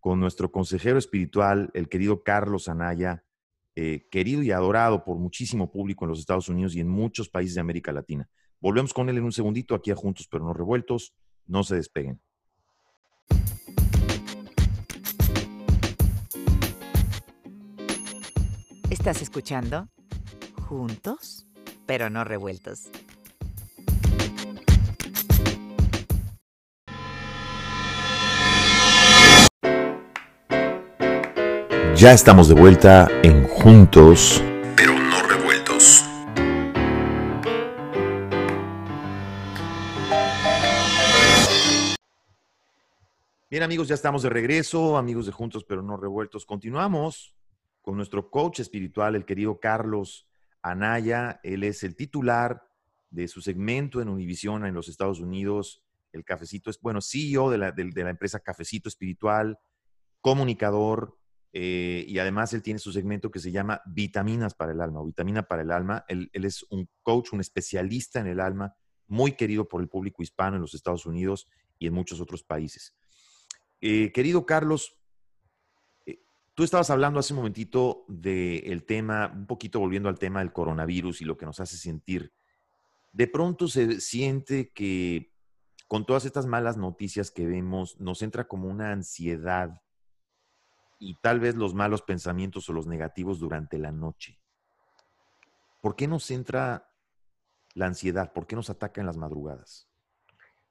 con 0.00 0.20
nuestro 0.20 0.52
consejero 0.52 0.98
espiritual, 0.98 1.70
el 1.74 1.88
querido 1.88 2.22
Carlos 2.22 2.68
Anaya, 2.68 3.24
eh, 3.74 4.06
querido 4.10 4.42
y 4.42 4.50
adorado 4.50 5.04
por 5.04 5.18
muchísimo 5.18 5.70
público 5.70 6.04
en 6.04 6.10
los 6.10 6.18
Estados 6.18 6.48
Unidos 6.48 6.74
y 6.74 6.80
en 6.80 6.88
muchos 6.88 7.28
países 7.28 7.54
de 7.54 7.60
América 7.60 7.92
Latina. 7.92 8.28
Volvemos 8.60 8.92
con 8.92 9.08
él 9.08 9.18
en 9.18 9.24
un 9.24 9.32
segundito 9.32 9.74
aquí 9.74 9.90
a 9.90 9.96
Juntos 9.96 10.28
pero 10.30 10.44
no 10.44 10.52
revueltos. 10.52 11.14
No 11.46 11.64
se 11.64 11.76
despeguen. 11.76 12.20
¿Estás 18.90 19.22
escuchando? 19.22 19.88
Juntos 20.68 21.46
pero 21.86 22.10
no 22.10 22.24
revueltos. 22.24 22.90
Ya 31.94 32.14
estamos 32.14 32.48
de 32.48 32.54
vuelta 32.54 33.06
en 33.22 33.46
Juntos, 33.46 34.42
pero 34.76 34.94
no 34.98 35.22
revueltos. 35.22 36.02
Bien 43.50 43.62
amigos, 43.62 43.88
ya 43.88 43.94
estamos 43.94 44.22
de 44.22 44.30
regreso, 44.30 44.96
amigos 44.96 45.26
de 45.26 45.32
Juntos, 45.32 45.64
pero 45.64 45.82
no 45.82 45.98
revueltos. 45.98 46.46
Continuamos 46.46 47.36
con 47.82 47.96
nuestro 47.96 48.30
coach 48.30 48.60
espiritual, 48.60 49.14
el 49.14 49.26
querido 49.26 49.60
Carlos 49.60 50.26
Anaya. 50.62 51.40
Él 51.42 51.62
es 51.62 51.82
el 51.84 51.94
titular 51.94 52.66
de 53.10 53.28
su 53.28 53.42
segmento 53.42 54.00
en 54.00 54.08
Univision 54.08 54.64
en 54.64 54.74
los 54.74 54.88
Estados 54.88 55.20
Unidos. 55.20 55.82
El 56.10 56.24
cafecito 56.24 56.70
es, 56.70 56.80
bueno, 56.80 57.00
CEO 57.02 57.50
de 57.50 57.58
la, 57.58 57.70
de 57.70 58.02
la 58.02 58.10
empresa 58.10 58.40
Cafecito 58.40 58.88
Espiritual, 58.88 59.58
comunicador, 60.22 61.18
eh, 61.52 62.04
y 62.08 62.18
además 62.18 62.54
él 62.54 62.62
tiene 62.62 62.78
su 62.78 62.92
segmento 62.92 63.30
que 63.30 63.38
se 63.38 63.52
llama 63.52 63.82
Vitaminas 63.84 64.54
para 64.54 64.72
el 64.72 64.80
Alma 64.80 65.00
o 65.00 65.06
Vitamina 65.06 65.42
para 65.42 65.62
el 65.62 65.70
Alma. 65.70 66.04
Él, 66.08 66.30
es 66.32 66.64
un 66.70 66.88
coach, 67.02 67.32
un 67.32 67.40
especialista 67.40 68.20
en 68.20 68.26
el 68.26 68.40
alma, 68.40 68.74
muy 69.06 69.32
querido 69.32 69.68
por 69.68 69.82
el 69.82 69.88
público 69.88 70.22
hispano 70.22 70.56
en 70.56 70.62
los 70.62 70.72
Estados 70.72 71.04
Unidos 71.04 71.48
y 71.78 71.86
en 71.86 71.92
muchos 71.92 72.20
otros 72.20 72.42
países. 72.42 72.94
Eh, 73.82 74.12
querido 74.12 74.46
Carlos, 74.46 74.96
eh, 76.06 76.22
tú 76.54 76.64
estabas 76.64 76.88
hablando 76.88 77.20
hace 77.20 77.34
un 77.34 77.38
momentito 77.38 78.06
del 78.08 78.84
tema, 78.84 79.30
un 79.34 79.46
poquito 79.46 79.78
volviendo 79.78 80.08
al 80.08 80.18
tema 80.18 80.40
del 80.40 80.52
coronavirus 80.52 81.20
y 81.20 81.26
lo 81.26 81.36
que 81.36 81.44
nos 81.44 81.60
hace 81.60 81.76
sentir. 81.76 82.32
De 83.12 83.26
pronto 83.26 83.68
se 83.68 84.00
siente 84.00 84.72
que 84.72 85.32
con 85.86 86.06
todas 86.06 86.24
estas 86.24 86.46
malas 86.46 86.78
noticias 86.78 87.30
que 87.30 87.46
vemos, 87.46 88.00
nos 88.00 88.22
entra 88.22 88.48
como 88.48 88.68
una 88.68 88.92
ansiedad 88.92 89.82
y 91.02 91.14
tal 91.14 91.40
vez 91.40 91.56
los 91.56 91.74
malos 91.74 92.00
pensamientos 92.02 92.68
o 92.68 92.72
los 92.72 92.86
negativos 92.86 93.40
durante 93.40 93.76
la 93.76 93.90
noche. 93.90 94.38
¿Por 95.80 95.96
qué 95.96 96.06
nos 96.06 96.30
entra 96.30 96.88
la 97.74 97.86
ansiedad? 97.86 98.32
¿Por 98.32 98.46
qué 98.46 98.54
nos 98.54 98.70
ataca 98.70 99.00
en 99.00 99.08
las 99.08 99.16
madrugadas? 99.16 99.88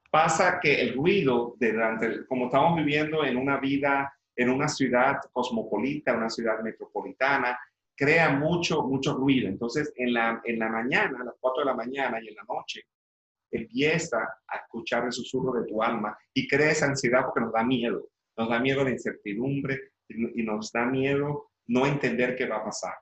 Pasa 0.09 0.61
que 0.61 0.81
el 0.81 0.95
ruido, 0.95 1.57
durante, 1.59 2.25
como 2.27 2.45
estamos 2.45 2.77
viviendo 2.77 3.25
en 3.25 3.35
una 3.35 3.59
vida, 3.59 4.17
en 4.33 4.49
una 4.49 4.69
ciudad 4.69 5.17
cosmopolita, 5.33 6.15
una 6.15 6.29
ciudad 6.29 6.61
metropolitana, 6.61 7.59
crea 7.93 8.29
mucho, 8.29 8.83
mucho 8.83 9.13
ruido. 9.13 9.49
Entonces, 9.49 9.91
en 9.97 10.13
la, 10.13 10.41
en 10.45 10.59
la 10.59 10.69
mañana, 10.69 11.19
a 11.21 11.25
las 11.25 11.35
4 11.41 11.63
de 11.63 11.65
la 11.65 11.75
mañana 11.75 12.21
y 12.21 12.29
en 12.29 12.35
la 12.35 12.43
noche, 12.43 12.83
empieza 13.51 14.17
a 14.47 14.57
escuchar 14.59 15.03
el 15.03 15.11
susurro 15.11 15.59
de 15.59 15.67
tu 15.67 15.83
alma 15.83 16.17
y 16.33 16.47
crea 16.47 16.71
esa 16.71 16.85
ansiedad 16.85 17.25
porque 17.25 17.41
nos 17.41 17.51
da 17.51 17.65
miedo. 17.65 18.07
Nos 18.37 18.49
da 18.49 18.61
miedo 18.61 18.85
la 18.85 18.91
incertidumbre, 18.91 19.91
y 20.15 20.43
nos 20.43 20.71
da 20.71 20.85
miedo 20.85 21.51
no 21.67 21.85
entender 21.85 22.35
qué 22.35 22.45
va 22.47 22.57
a 22.57 22.65
pasar. 22.65 22.93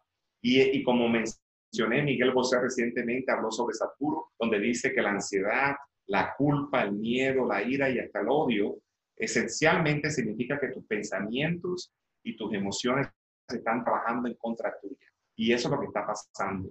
Y, 0.42 0.62
y 0.62 0.84
como 0.84 1.08
mencioné, 1.10 2.04
Miguel 2.04 2.32
Bosé 2.32 2.60
recientemente 2.60 3.32
habló 3.32 3.52
sobre 3.52 3.76
Saturo, 3.76 4.32
donde 4.40 4.60
dice 4.60 4.94
que 4.94 5.02
la 5.02 5.12
ansiedad, 5.12 5.76
la 6.08 6.34
culpa, 6.36 6.84
el 6.84 6.94
miedo, 6.94 7.48
la 7.48 7.62
ira 7.62 7.90
y 7.90 8.00
hasta 8.00 8.22
el 8.22 8.28
odio, 8.30 8.78
esencialmente 9.16 10.10
significa 10.10 10.60
que 10.60 10.70
tus 10.70 10.86
pensamientos 10.86 11.92
y 12.24 12.36
tus 12.36 12.54
emociones 12.54 13.08
están 13.48 13.84
trabajando 13.84 14.28
en 14.28 14.36
contra 14.36 14.74
tuya. 14.82 15.08
Y 15.36 15.54
eso 15.54 15.68
es 15.68 15.74
lo 15.74 15.80
que 15.80 15.88
está 15.88 16.06
pasando. 16.06 16.70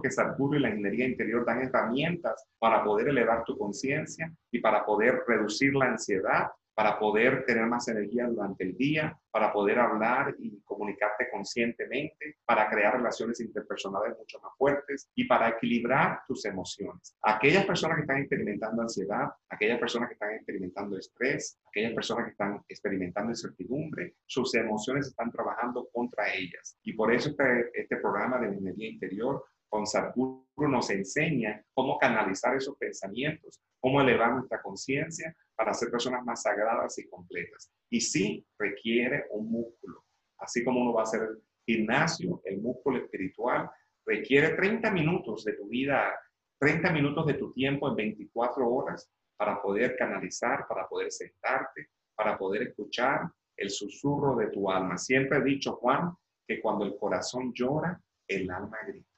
Que 0.00 0.10
Sadhguru 0.10 0.56
y 0.56 0.60
la 0.60 0.70
ingeniería 0.70 1.06
interior 1.06 1.44
dan 1.44 1.62
herramientas 1.62 2.46
para 2.58 2.82
poder 2.84 3.08
elevar 3.08 3.44
tu 3.44 3.56
conciencia 3.56 4.32
y 4.50 4.60
para 4.60 4.84
poder 4.84 5.22
reducir 5.26 5.74
la 5.74 5.86
ansiedad 5.86 6.48
para 6.80 6.98
poder 6.98 7.44
tener 7.44 7.66
más 7.66 7.88
energía 7.88 8.26
durante 8.26 8.64
el 8.64 8.74
día, 8.74 9.14
para 9.30 9.52
poder 9.52 9.78
hablar 9.78 10.34
y 10.38 10.62
comunicarte 10.62 11.28
conscientemente, 11.30 12.38
para 12.46 12.70
crear 12.70 12.96
relaciones 12.96 13.38
interpersonales 13.40 14.16
mucho 14.16 14.40
más 14.40 14.52
fuertes 14.56 15.10
y 15.14 15.24
para 15.24 15.50
equilibrar 15.50 16.20
tus 16.26 16.42
emociones. 16.46 17.14
Aquellas 17.20 17.66
personas 17.66 17.96
que 17.96 18.02
están 18.02 18.20
experimentando 18.20 18.80
ansiedad, 18.80 19.28
aquellas 19.50 19.78
personas 19.78 20.08
que 20.08 20.14
están 20.14 20.32
experimentando 20.32 20.96
estrés, 20.96 21.60
aquellas 21.68 21.92
personas 21.92 22.24
que 22.24 22.30
están 22.30 22.64
experimentando 22.66 23.32
incertidumbre, 23.32 24.14
sus 24.24 24.54
emociones 24.54 25.08
están 25.08 25.30
trabajando 25.30 25.86
contra 25.92 26.32
ellas. 26.32 26.78
Y 26.82 26.94
por 26.94 27.12
eso 27.12 27.28
este, 27.28 27.70
este 27.74 27.96
programa 27.96 28.38
de 28.38 28.46
energía 28.46 28.88
interior 28.88 29.44
con 29.70 29.86
Sadhguru 29.86 30.44
nos 30.68 30.90
enseña 30.90 31.64
cómo 31.72 31.96
canalizar 31.98 32.54
esos 32.56 32.76
pensamientos, 32.76 33.62
cómo 33.78 34.00
elevar 34.00 34.32
nuestra 34.32 34.60
conciencia 34.60 35.34
para 35.54 35.72
ser 35.72 35.90
personas 35.90 36.24
más 36.24 36.42
sagradas 36.42 36.98
y 36.98 37.08
completas. 37.08 37.72
Y 37.88 38.00
sí 38.00 38.44
requiere 38.58 39.26
un 39.30 39.50
músculo, 39.50 40.04
así 40.38 40.62
como 40.64 40.82
uno 40.82 40.92
va 40.92 41.02
a 41.02 41.04
hacer 41.04 41.22
gimnasio, 41.64 42.42
el 42.44 42.60
músculo 42.60 42.98
espiritual 42.98 43.70
requiere 44.04 44.56
30 44.56 44.90
minutos 44.90 45.44
de 45.44 45.52
tu 45.52 45.68
vida, 45.68 46.12
30 46.58 46.90
minutos 46.90 47.26
de 47.26 47.34
tu 47.34 47.52
tiempo 47.52 47.88
en 47.88 47.96
24 47.96 48.68
horas 48.68 49.08
para 49.36 49.62
poder 49.62 49.96
canalizar, 49.96 50.66
para 50.68 50.88
poder 50.88 51.12
sentarte, 51.12 51.90
para 52.14 52.36
poder 52.36 52.62
escuchar 52.62 53.30
el 53.56 53.70
susurro 53.70 54.36
de 54.36 54.48
tu 54.48 54.70
alma. 54.70 54.98
Siempre 54.98 55.38
he 55.38 55.44
dicho, 55.44 55.76
Juan, 55.76 56.12
que 56.46 56.60
cuando 56.60 56.84
el 56.84 56.96
corazón 56.96 57.52
llora, 57.54 58.00
el 58.26 58.50
alma 58.50 58.78
grita. 58.86 59.09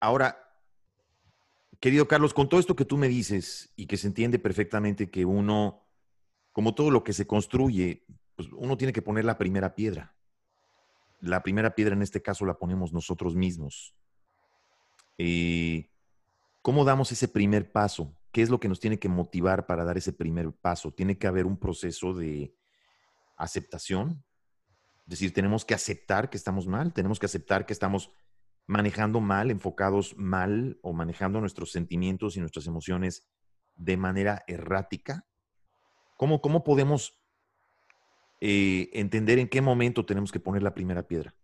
Ahora, 0.00 0.38
querido 1.78 2.08
Carlos, 2.08 2.32
con 2.32 2.48
todo 2.48 2.58
esto 2.58 2.74
que 2.74 2.86
tú 2.86 2.96
me 2.96 3.08
dices 3.08 3.72
y 3.76 3.86
que 3.86 3.98
se 3.98 4.06
entiende 4.06 4.38
perfectamente 4.38 5.10
que 5.10 5.26
uno, 5.26 5.86
como 6.52 6.74
todo 6.74 6.90
lo 6.90 7.04
que 7.04 7.12
se 7.12 7.26
construye, 7.26 8.06
pues 8.34 8.48
uno 8.52 8.78
tiene 8.78 8.94
que 8.94 9.02
poner 9.02 9.26
la 9.26 9.36
primera 9.36 9.74
piedra. 9.74 10.14
La 11.20 11.42
primera 11.42 11.74
piedra 11.74 11.94
en 11.94 12.02
este 12.02 12.22
caso 12.22 12.46
la 12.46 12.58
ponemos 12.58 12.94
nosotros 12.94 13.36
mismos. 13.36 13.94
Eh, 15.18 15.90
¿Cómo 16.62 16.84
damos 16.84 17.12
ese 17.12 17.28
primer 17.28 17.70
paso? 17.70 18.16
¿Qué 18.32 18.40
es 18.40 18.48
lo 18.48 18.58
que 18.58 18.68
nos 18.68 18.80
tiene 18.80 18.98
que 18.98 19.10
motivar 19.10 19.66
para 19.66 19.84
dar 19.84 19.98
ese 19.98 20.14
primer 20.14 20.52
paso? 20.52 20.92
Tiene 20.92 21.18
que 21.18 21.26
haber 21.26 21.44
un 21.44 21.58
proceso 21.58 22.14
de 22.14 22.54
aceptación. 23.36 24.24
Es 25.04 25.10
decir, 25.10 25.34
tenemos 25.34 25.66
que 25.66 25.74
aceptar 25.74 26.30
que 26.30 26.38
estamos 26.38 26.66
mal, 26.66 26.94
tenemos 26.94 27.18
que 27.18 27.26
aceptar 27.26 27.66
que 27.66 27.74
estamos 27.74 28.12
manejando 28.70 29.20
mal, 29.20 29.50
enfocados 29.50 30.16
mal 30.16 30.78
o 30.80 30.92
manejando 30.92 31.40
nuestros 31.40 31.72
sentimientos 31.72 32.36
y 32.36 32.40
nuestras 32.40 32.68
emociones 32.68 33.28
de 33.74 33.96
manera 33.96 34.44
errática? 34.46 35.26
¿Cómo, 36.16 36.40
cómo 36.40 36.62
podemos 36.62 37.20
eh, 38.40 38.88
entender 38.92 39.40
en 39.40 39.48
qué 39.48 39.60
momento 39.60 40.06
tenemos 40.06 40.30
que 40.30 40.38
poner 40.38 40.62
la 40.62 40.72
primera 40.72 41.02
piedra? 41.02 41.34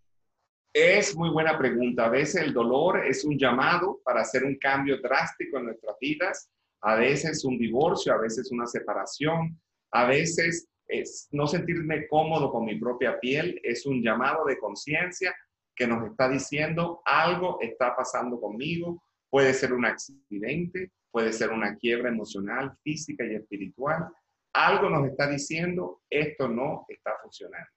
Es 0.72 1.16
muy 1.16 1.30
buena 1.30 1.58
pregunta. 1.58 2.04
A 2.04 2.10
veces 2.10 2.42
el 2.42 2.52
dolor 2.52 3.04
es 3.04 3.24
un 3.24 3.36
llamado 3.36 4.00
para 4.04 4.20
hacer 4.20 4.44
un 4.44 4.56
cambio 4.56 5.00
drástico 5.00 5.58
en 5.58 5.64
nuestras 5.64 5.96
vidas. 6.00 6.48
A 6.82 6.94
veces 6.94 7.44
un 7.44 7.58
divorcio, 7.58 8.12
a 8.12 8.18
veces 8.18 8.52
una 8.52 8.66
separación, 8.66 9.60
a 9.90 10.06
veces 10.06 10.68
es 10.86 11.26
no 11.32 11.48
sentirme 11.48 12.06
cómodo 12.06 12.52
con 12.52 12.64
mi 12.64 12.78
propia 12.78 13.18
piel, 13.18 13.60
es 13.64 13.84
un 13.84 14.00
llamado 14.00 14.44
de 14.44 14.58
conciencia 14.58 15.34
que 15.76 15.86
nos 15.86 16.10
está 16.10 16.28
diciendo 16.28 17.02
algo 17.04 17.58
está 17.60 17.94
pasando 17.94 18.40
conmigo, 18.40 19.02
puede 19.30 19.52
ser 19.52 19.74
un 19.74 19.84
accidente, 19.84 20.92
puede 21.10 21.32
ser 21.32 21.50
una 21.50 21.76
quiebra 21.76 22.08
emocional, 22.08 22.76
física 22.82 23.24
y 23.24 23.34
espiritual. 23.34 24.08
Algo 24.54 24.88
nos 24.88 25.06
está 25.06 25.28
diciendo 25.28 26.02
esto 26.08 26.48
no 26.48 26.86
está 26.88 27.12
funcionando. 27.22 27.70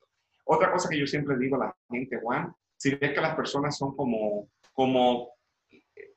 Otra 0.46 0.72
cosa 0.72 0.90
que 0.90 0.98
yo 0.98 1.06
siempre 1.06 1.38
digo 1.38 1.58
a 1.58 1.66
la 1.66 1.78
gente, 1.92 2.20
Juan, 2.22 2.56
si 2.78 2.96
ves 2.96 3.14
que 3.14 3.22
las 3.22 3.36
personas 3.36 3.78
son 3.78 3.96
como, 3.96 4.50
como, 4.74 5.34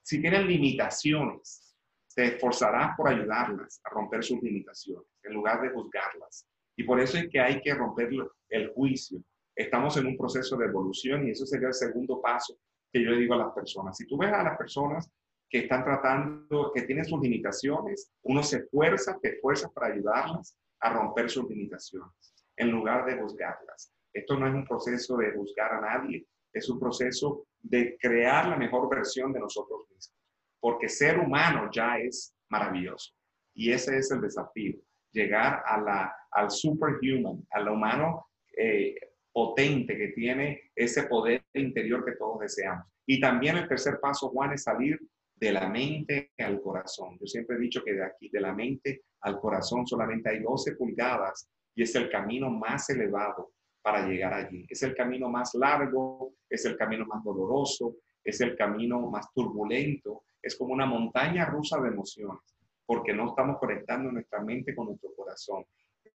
si 0.03 0.21
tienen 0.21 0.47
limitaciones, 0.47 1.77
te 2.14 2.27
esforzarás 2.27 2.97
por 2.97 3.09
ayudarlas 3.09 3.81
a 3.85 3.90
romper 3.90 4.23
sus 4.23 4.40
limitaciones 4.40 5.07
en 5.25 5.35
lugar 5.35 5.61
de 5.61 5.71
juzgarlas. 5.71 6.47
Y 6.77 6.85
por 6.85 7.01
eso 7.01 7.18
es 7.18 7.29
que 7.29 7.40
hay 7.40 7.61
que 7.61 7.75
romper 7.75 8.11
el 8.49 8.73
juicio, 8.73 9.23
estamos 9.55 9.97
en 9.97 10.07
un 10.07 10.17
proceso 10.17 10.57
de 10.57 10.67
evolución 10.67 11.27
y 11.27 11.31
eso 11.31 11.47
sería 11.47 11.69
el 11.69 11.75
segundo 11.75 12.21
paso 12.21 12.59
que 12.93 13.03
yo 13.03 13.12
digo 13.17 13.35
a 13.35 13.38
las 13.38 13.53
personas. 13.53 13.97
Si 13.97 14.07
tú 14.07 14.19
ves 14.19 14.33
a 14.33 14.43
las 14.43 14.57
personas 14.57 15.11
que 15.49 15.61
están 15.61 15.85
tratando, 15.85 16.73
que 16.75 16.83
tienen 16.83 17.05
sus 17.05 17.21
limitaciones, 17.21 18.11
uno 18.23 18.43
se 18.43 18.59
esfuerza, 18.59 19.19
te 19.21 19.35
esfuerzas 19.35 19.71
para 19.73 19.93
ayudarlas 19.93 20.57
a 20.81 20.93
romper 20.93 21.31
sus 21.31 21.49
limitaciones, 21.49 22.35
en 22.57 22.71
lugar 22.71 23.05
de 23.07 23.21
juzgarlas. 23.21 23.93
Esto 24.12 24.38
no 24.38 24.47
es 24.47 24.55
un 24.55 24.67
proceso 24.67 25.17
de 25.17 25.33
juzgar 25.33 25.73
a 25.73 25.81
nadie, 25.81 26.27
es 26.53 26.69
un 26.69 26.79
proceso 26.79 27.47
de 27.61 27.97
crear 28.01 28.49
la 28.49 28.57
mejor 28.57 28.88
versión 28.88 29.33
de 29.33 29.41
nosotros 29.41 29.83
mismos, 29.91 30.15
porque 30.61 30.88
ser 30.88 31.19
humano 31.19 31.71
ya 31.73 31.99
es 31.99 32.35
maravilloso. 32.49 33.12
Y 33.55 33.73
ese 33.73 33.99
es 33.99 34.11
el 34.11 34.21
desafío, 34.21 34.79
llegar 35.12 35.62
a 35.67 35.81
la, 35.81 36.17
al 36.31 36.51
superhuman, 36.51 37.47
al 37.51 37.69
humano 37.69 38.27
eh, 38.57 38.95
potente 39.33 39.97
que 39.97 40.09
tiene 40.09 40.73
ese 40.75 41.05
poder 41.05 41.45
interior 41.55 42.05
que 42.05 42.12
todos 42.12 42.40
deseamos. 42.40 42.87
Y 43.07 43.21
también 43.21 43.57
el 43.57 43.68
tercer 43.68 43.99
paso, 44.01 44.29
Juan, 44.29 44.53
es 44.53 44.64
salir 44.64 45.01
de 45.35 45.53
la 45.53 45.68
mente 45.68 46.33
al 46.38 46.61
corazón. 46.61 47.18
Yo 47.18 47.27
siempre 47.27 47.57
he 47.57 47.61
dicho 47.61 47.83
que 47.83 47.95
de 47.95 48.05
aquí, 48.05 48.29
de 48.29 48.40
la 48.40 48.53
mente 48.53 49.03
al 49.23 49.40
corazón, 49.40 49.87
solamente 49.87 50.31
hay 50.31 50.40
12 50.40 50.77
pulgadas 50.77 51.49
y 51.75 51.83
es 51.83 51.95
el 51.97 52.09
camino 52.11 52.51
más 52.51 52.88
elevado 52.90 53.53
para 53.83 54.07
llegar 54.07 54.33
allí. 54.35 54.64
Es 54.68 54.83
el 54.83 54.95
camino 54.95 55.29
más 55.29 55.55
largo, 55.55 56.35
es 56.49 56.64
el 56.64 56.77
camino 56.77 57.05
más 57.07 57.25
doloroso, 57.25 57.97
es 58.23 58.40
el 58.40 58.57
camino 58.57 59.11
más 59.11 59.33
turbulento, 59.35 60.23
es 60.40 60.57
como 60.57 60.73
una 60.73 60.87
montaña 60.87 61.47
rusa 61.47 61.81
de 61.81 61.88
emociones, 61.88 62.57
porque 62.87 63.12
no 63.12 63.29
estamos 63.29 63.59
conectando 63.59 64.12
nuestra 64.12 64.40
mente 64.42 64.75
con 64.75 64.87
nuestro 64.87 65.12
corazón. 65.14 65.64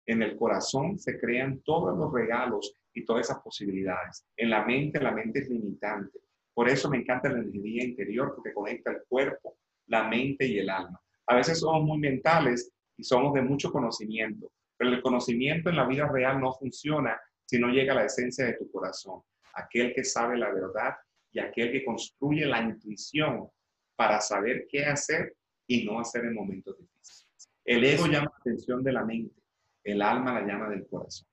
En 0.06 0.22
el 0.22 0.36
corazón 0.36 0.98
se 0.98 1.18
crean 1.18 1.60
todos 1.60 1.96
los 1.96 2.12
regalos 2.12 2.74
y 2.92 3.04
todas 3.04 3.26
esas 3.26 3.42
posibilidades. 3.42 4.24
En 4.36 4.50
la 4.50 4.64
mente, 4.64 5.00
la 5.00 5.12
mente 5.12 5.40
es 5.40 5.48
limitante. 5.48 6.18
Por 6.52 6.68
eso 6.68 6.88
me 6.88 6.98
encanta 6.98 7.30
la 7.30 7.40
energía 7.40 7.84
interior, 7.84 8.32
porque 8.34 8.52
conecta 8.52 8.92
el 8.92 9.02
cuerpo, 9.08 9.56
la 9.86 10.08
mente 10.08 10.46
y 10.46 10.58
el 10.58 10.70
alma. 10.70 11.00
A 11.26 11.36
veces 11.36 11.58
somos 11.58 11.82
muy 11.84 11.98
mentales 11.98 12.72
y 12.96 13.02
somos 13.02 13.34
de 13.34 13.42
mucho 13.42 13.72
conocimiento, 13.72 14.52
pero 14.76 14.90
el 14.90 15.02
conocimiento 15.02 15.70
en 15.70 15.76
la 15.76 15.86
vida 15.86 16.06
real 16.06 16.40
no 16.40 16.52
funciona 16.52 17.18
si 17.44 17.58
no 17.58 17.68
llega 17.68 17.92
a 17.92 17.96
la 17.96 18.04
esencia 18.04 18.46
de 18.46 18.54
tu 18.54 18.70
corazón, 18.70 19.22
aquel 19.54 19.92
que 19.94 20.04
sabe 20.04 20.36
la 20.38 20.52
verdad 20.52 20.94
y 21.32 21.40
aquel 21.40 21.72
que 21.72 21.84
construye 21.84 22.46
la 22.46 22.62
intuición 22.62 23.48
para 23.96 24.20
saber 24.20 24.66
qué 24.68 24.84
hacer 24.84 25.34
y 25.66 25.84
no 25.84 26.00
hacer 26.00 26.24
en 26.24 26.34
momentos 26.34 26.78
difíciles. 26.78 27.50
El 27.64 27.84
ego 27.84 28.06
llama 28.06 28.30
la 28.30 28.38
atención 28.38 28.82
de 28.82 28.92
la 28.92 29.04
mente, 29.04 29.40
el 29.84 30.02
alma 30.02 30.32
la 30.32 30.46
llama 30.46 30.68
del 30.68 30.86
corazón. 30.86 31.26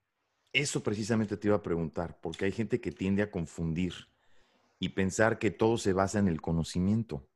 Eso 0.54 0.84
precisamente 0.84 1.38
te 1.38 1.48
iba 1.48 1.56
a 1.56 1.64
preguntar, 1.64 2.20
porque 2.22 2.46
hay 2.46 2.52
gente 2.52 2.82
que 2.82 2.92
tiende 2.92 3.24
a 3.24 3.32
confundir 3.32 3.94
y 4.80 4.90
pensar 4.90 5.40
que 5.40 5.50
todo 5.52 5.78
se 5.78 5.94
basa 5.94 6.20
en 6.20 6.28
el 6.28 6.42
conocimiento. 6.42 7.28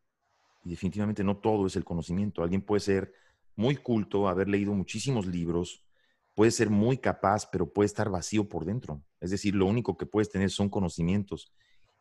Y 0.64 0.72
definitivamente 0.72 1.24
no 1.24 1.38
todo 1.38 1.68
es 1.68 1.76
el 1.76 1.86
conocimiento. 1.86 2.44
Alguien 2.44 2.62
puede 2.62 2.82
ser 2.82 3.14
muy 3.56 3.78
culto, 3.78 4.28
haber 4.28 4.50
leído 4.50 4.74
muchísimos 4.74 5.28
libros, 5.28 5.86
puede 6.34 6.52
ser 6.52 6.70
muy 6.70 6.98
capaz, 6.98 7.48
pero 7.50 7.72
puede 7.72 7.86
estar 7.86 8.10
vacío 8.10 8.50
por 8.50 8.66
dentro. 8.66 9.02
Es 9.22 9.32
decir, 9.32 9.56
lo 9.56 9.66
único 9.66 9.96
que 9.96 10.06
puedes 10.06 10.30
tener 10.30 10.50
son 10.50 10.70
conocimientos. 10.70 11.54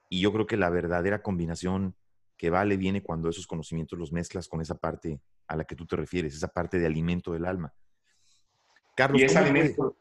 Y 0.08 0.20
yo 0.20 0.32
creo 0.32 0.46
que 0.46 0.56
la 0.56 0.70
verdadera 0.70 1.22
combinación 1.22 1.94
que 2.36 2.50
vale 2.50 2.76
viene 2.76 3.02
cuando 3.02 3.28
esos 3.28 3.46
conocimientos 3.46 3.98
los 3.98 4.12
mezclas 4.12 4.48
con 4.48 4.60
esa 4.60 4.74
parte 4.74 5.20
a 5.46 5.56
la 5.56 5.64
que 5.64 5.76
tú 5.76 5.86
te 5.86 5.94
refieres, 5.94 6.34
esa 6.34 6.48
parte 6.48 6.78
de 6.78 6.86
alimento 6.86 7.32
del 7.32 7.44
alma. 7.44 7.72
Carlos, 8.94 9.20
y 9.20 9.36
alimento, 9.36 9.96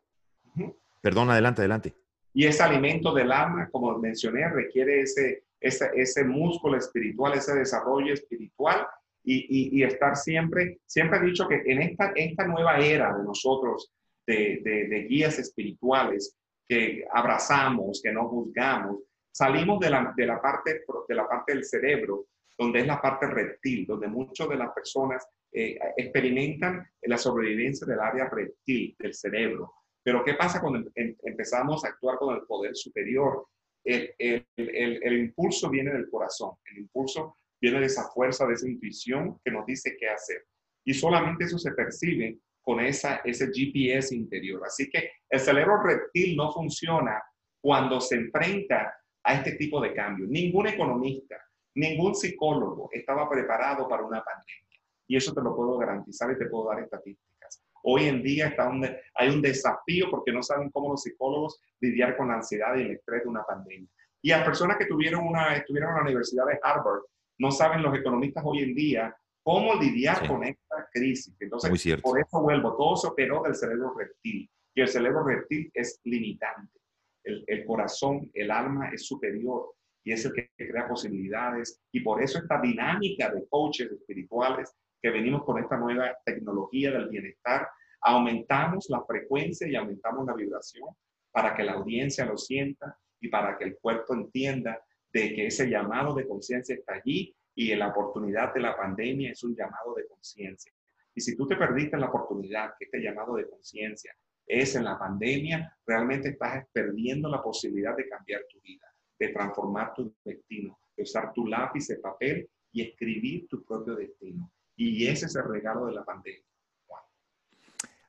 Perdón, 1.02 1.30
adelante, 1.32 1.62
adelante. 1.62 1.94
Y 2.34 2.46
ese 2.46 2.64
alimento 2.64 3.14
del 3.14 3.32
alma, 3.32 3.70
como 3.70 3.98
mencioné, 4.00 4.48
requiere 4.50 5.02
ese, 5.02 5.44
ese, 5.60 5.92
ese 5.96 6.24
músculo 6.24 6.78
espiritual, 6.78 7.34
ese 7.34 7.54
desarrollo 7.54 8.14
espiritual 8.14 8.88
y, 9.24 9.80
y, 9.80 9.84
estar 9.84 10.16
siempre, 10.16 10.80
siempre 10.86 11.20
he 11.20 11.24
dicho 11.24 11.48
que 11.48 11.62
en 11.66 11.82
esta, 11.82 12.12
esta 12.16 12.46
nueva 12.46 12.78
era 12.80 13.16
de 13.16 13.24
nosotros, 13.24 13.92
de, 14.26 14.62
de, 14.64 14.88
de, 14.88 15.04
guías 15.04 15.40
espirituales, 15.40 16.36
que 16.68 17.06
abrazamos, 17.12 18.02
que 18.02 18.12
no 18.12 18.28
juzgamos, 18.28 19.00
salimos 19.32 19.80
de 19.80 19.90
la, 19.90 20.14
de 20.16 20.26
la, 20.26 20.42
parte, 20.42 20.84
de 21.08 21.16
la 21.16 21.28
parte 21.28 21.54
del 21.54 21.66
cerebro, 21.66 22.26
donde 22.58 22.80
es 22.80 22.88
la 22.88 23.02
parte 23.02 23.28
reptil, 23.28 23.86
donde 23.86 24.08
muchas 24.08 24.48
de 24.50 24.56
las 24.56 24.72
personas 24.74 25.26
eh, 25.52 25.78
experimentan 25.98 26.86
la 27.04 27.18
sobrevivencia 27.18 27.86
del 27.88 28.00
área 28.00 28.30
reptil 28.30 28.96
del 28.98 29.14
cerebro. 29.14 29.72
Pero 30.04 30.24
¿qué 30.24 30.34
pasa 30.34 30.62
cuando 30.62 30.80
em, 30.80 30.92
em, 30.96 31.16
empezamos 31.24 31.84
a 31.84 31.90
actuar 31.90 32.18
con 32.18 32.36
el 32.36 32.44
poder 32.44 32.76
superior? 32.76 33.48
el, 33.86 34.14
el, 34.18 34.46
el, 34.56 35.04
el, 35.04 35.20
impulso 35.20 35.70
viene 35.70 35.92
del 35.92 36.10
corazón, 36.10 36.52
el 36.72 36.80
impulso 36.80 37.36
viene 37.60 37.80
de 37.80 37.88
esa 37.88 38.10
fuerza, 38.12 38.46
de 38.48 38.54
esa 38.54 38.68
intuición 38.68 39.40
que 39.44 39.52
nos 39.52 39.66
dice 39.66 39.96
qué 40.00 40.08
hacer. 40.08 40.46
Y 40.86 40.94
solamente 40.94 41.46
eso 41.46 41.58
se 41.58 41.72
percibe 41.72 42.40
con 42.62 42.80
esa, 42.80 43.18
ese 43.24 43.50
GPS 43.54 44.16
interior. 44.16 44.62
Así 44.66 44.90
que 44.90 45.12
el 45.30 45.40
cerebro 45.40 45.82
reptil 45.82 46.36
no 46.36 46.52
funciona 46.52 47.22
cuando 47.62 48.00
se 48.02 48.16
enfrenta 48.16 48.94
a 49.24 49.34
este 49.36 49.54
tipo 49.54 49.82
de 49.82 49.94
cambios. 49.94 50.30
Ningún 50.30 50.68
economista, 50.68 51.42
ningún 51.76 52.16
psicólogo 52.16 52.90
estaba 52.92 53.30
preparado 53.30 53.88
para 53.88 54.04
una 54.04 54.24
pandemia. 54.24 54.80
Y 55.08 55.18
eso 55.18 55.34
te 55.34 55.42
lo 55.42 55.56
puedo 55.56 55.78
garantizar 55.78 56.32
y 56.32 56.38
te 56.38 56.46
puedo 56.46 56.70
dar 56.70 56.80
estadísticas. 56.80 57.64
Hoy 57.84 58.06
en 58.06 58.24
día 58.24 58.48
está 58.48 58.72
hay 59.16 59.30
un 59.30 59.42
desafío 59.42 60.10
porque 60.10 60.32
no 60.32 60.42
saben 60.42 60.70
cómo 60.70 60.90
los 60.90 61.04
psicólogos 61.04 61.60
lidiar 61.82 62.16
con 62.16 62.30
la 62.30 62.36
ansiedad 62.36 62.76
y 62.78 62.82
el 62.82 62.92
estrés 62.92 63.24
de 63.24 63.30
una 63.30 63.44
pandemia. 63.44 63.90
Y 64.22 64.32
a 64.32 64.46
personas 64.46 64.78
que 64.78 64.86
tuvieron 64.86 65.28
una, 65.28 65.56
estuvieron 65.56 65.90
en 65.90 65.96
la 65.98 66.02
Universidad 66.04 66.46
de 66.46 66.60
Harvard, 66.64 67.02
no 67.40 67.52
saben 67.52 67.82
los 67.82 67.94
economistas 67.94 68.44
hoy 68.46 68.64
en 68.64 68.74
día 68.74 69.18
cómo 69.44 69.76
lidiar 69.76 70.26
con 70.28 70.44
esta 70.46 70.88
crisis. 70.94 71.36
Entonces, 71.40 72.02
por 72.02 72.18
eso 72.20 72.42
vuelvo, 72.42 72.78
todo 72.78 72.96
se 72.96 73.08
operó 73.08 73.44
del 73.44 73.56
cerebro 73.56 73.94
reptil. 73.94 74.50
Y 74.74 74.82
el 74.82 74.88
cerebro 74.88 75.24
reptil 75.26 75.70
es 75.74 76.00
limitante. 76.06 76.80
El, 77.26 77.44
el 77.48 77.66
corazón, 77.66 78.32
el 78.34 78.50
alma 78.50 78.90
es 78.90 79.06
superior 79.06 79.74
y 80.04 80.12
es 80.12 80.26
el 80.26 80.34
que 80.34 80.50
crea 80.56 80.88
posibilidades. 80.88 81.82
Y 81.92 82.02
por 82.02 82.22
eso 82.22 82.40
esta 82.40 82.60
dinámica 82.60 83.30
de 83.30 83.46
coaches 83.48 83.92
espirituales 83.92 84.74
que 85.02 85.10
venimos 85.10 85.44
con 85.44 85.60
esta 85.60 85.78
nueva 85.78 86.16
tecnología 86.26 86.92
del 86.92 87.10
bienestar, 87.10 87.68
aumentamos 88.02 88.90
la 88.90 89.04
frecuencia 89.04 89.68
y 89.68 89.76
aumentamos 89.76 90.26
la 90.26 90.34
vibración 90.34 90.90
para 91.32 91.56
que 91.56 91.64
la 91.64 91.74
audiencia 91.74 92.26
lo 92.26 92.38
sienta 92.38 92.98
y 93.20 93.30
para 93.30 93.58
que 93.58 93.66
el 93.66 93.78
cuerpo 93.78 94.14
entienda 94.14 94.82
de 95.12 95.34
que 95.34 95.48
ese 95.48 95.70
llamado 95.70 96.14
de 96.14 96.28
conciencia 96.28 96.76
está 96.76 96.96
allí 96.96 97.36
y 97.56 97.74
la 97.76 97.90
oportunidad 97.90 98.54
de 98.54 98.62
la 98.62 98.76
pandemia 98.76 99.32
es 99.32 99.44
un 99.44 99.56
llamado 99.56 99.94
de 99.96 100.08
conciencia. 100.08 100.72
Y 101.16 101.22
si 101.22 101.36
tú 101.36 101.48
te 101.48 101.56
perdiste 101.56 101.98
la 101.98 102.08
oportunidad 102.08 102.74
que 102.78 102.86
este 102.86 103.00
llamado 103.00 103.36
de 103.36 103.48
conciencia 103.48 104.16
es 104.46 104.76
en 104.76 104.84
la 104.84 104.98
pandemia, 104.98 105.78
realmente 105.86 106.30
estás 106.30 106.66
perdiendo 106.72 107.30
la 107.30 107.42
posibilidad 107.42 107.96
de 107.96 108.10
cambiar 108.10 108.42
tu 108.50 108.60
vida, 108.62 108.93
de 109.20 109.30
transformar 109.30 109.94
tu 109.94 110.16
destino, 110.24 110.78
de 110.96 111.04
usar 111.04 111.34
tu 111.34 111.48
lápiz 111.48 111.88
de 111.88 111.98
papel 111.98 112.50
y 112.72 112.82
escribir 112.82 113.48
tu 113.48 113.64
propio 113.64 113.96
destino. 113.96 114.52
Y 114.76 115.08
ese 115.08 115.28
es 115.28 115.36
el 115.36 115.46
regalo 115.46 115.86
de 115.86 115.94
la 115.94 116.04
pandemia. 116.04 116.44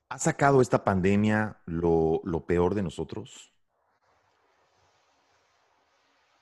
¿Ha 0.09 0.19
sacado 0.19 0.61
esta 0.61 0.85
pandemia 0.85 1.61
lo, 1.67 2.21
lo 2.25 2.47
peor 2.47 2.75
de 2.75 2.83
nosotros? 2.83 3.53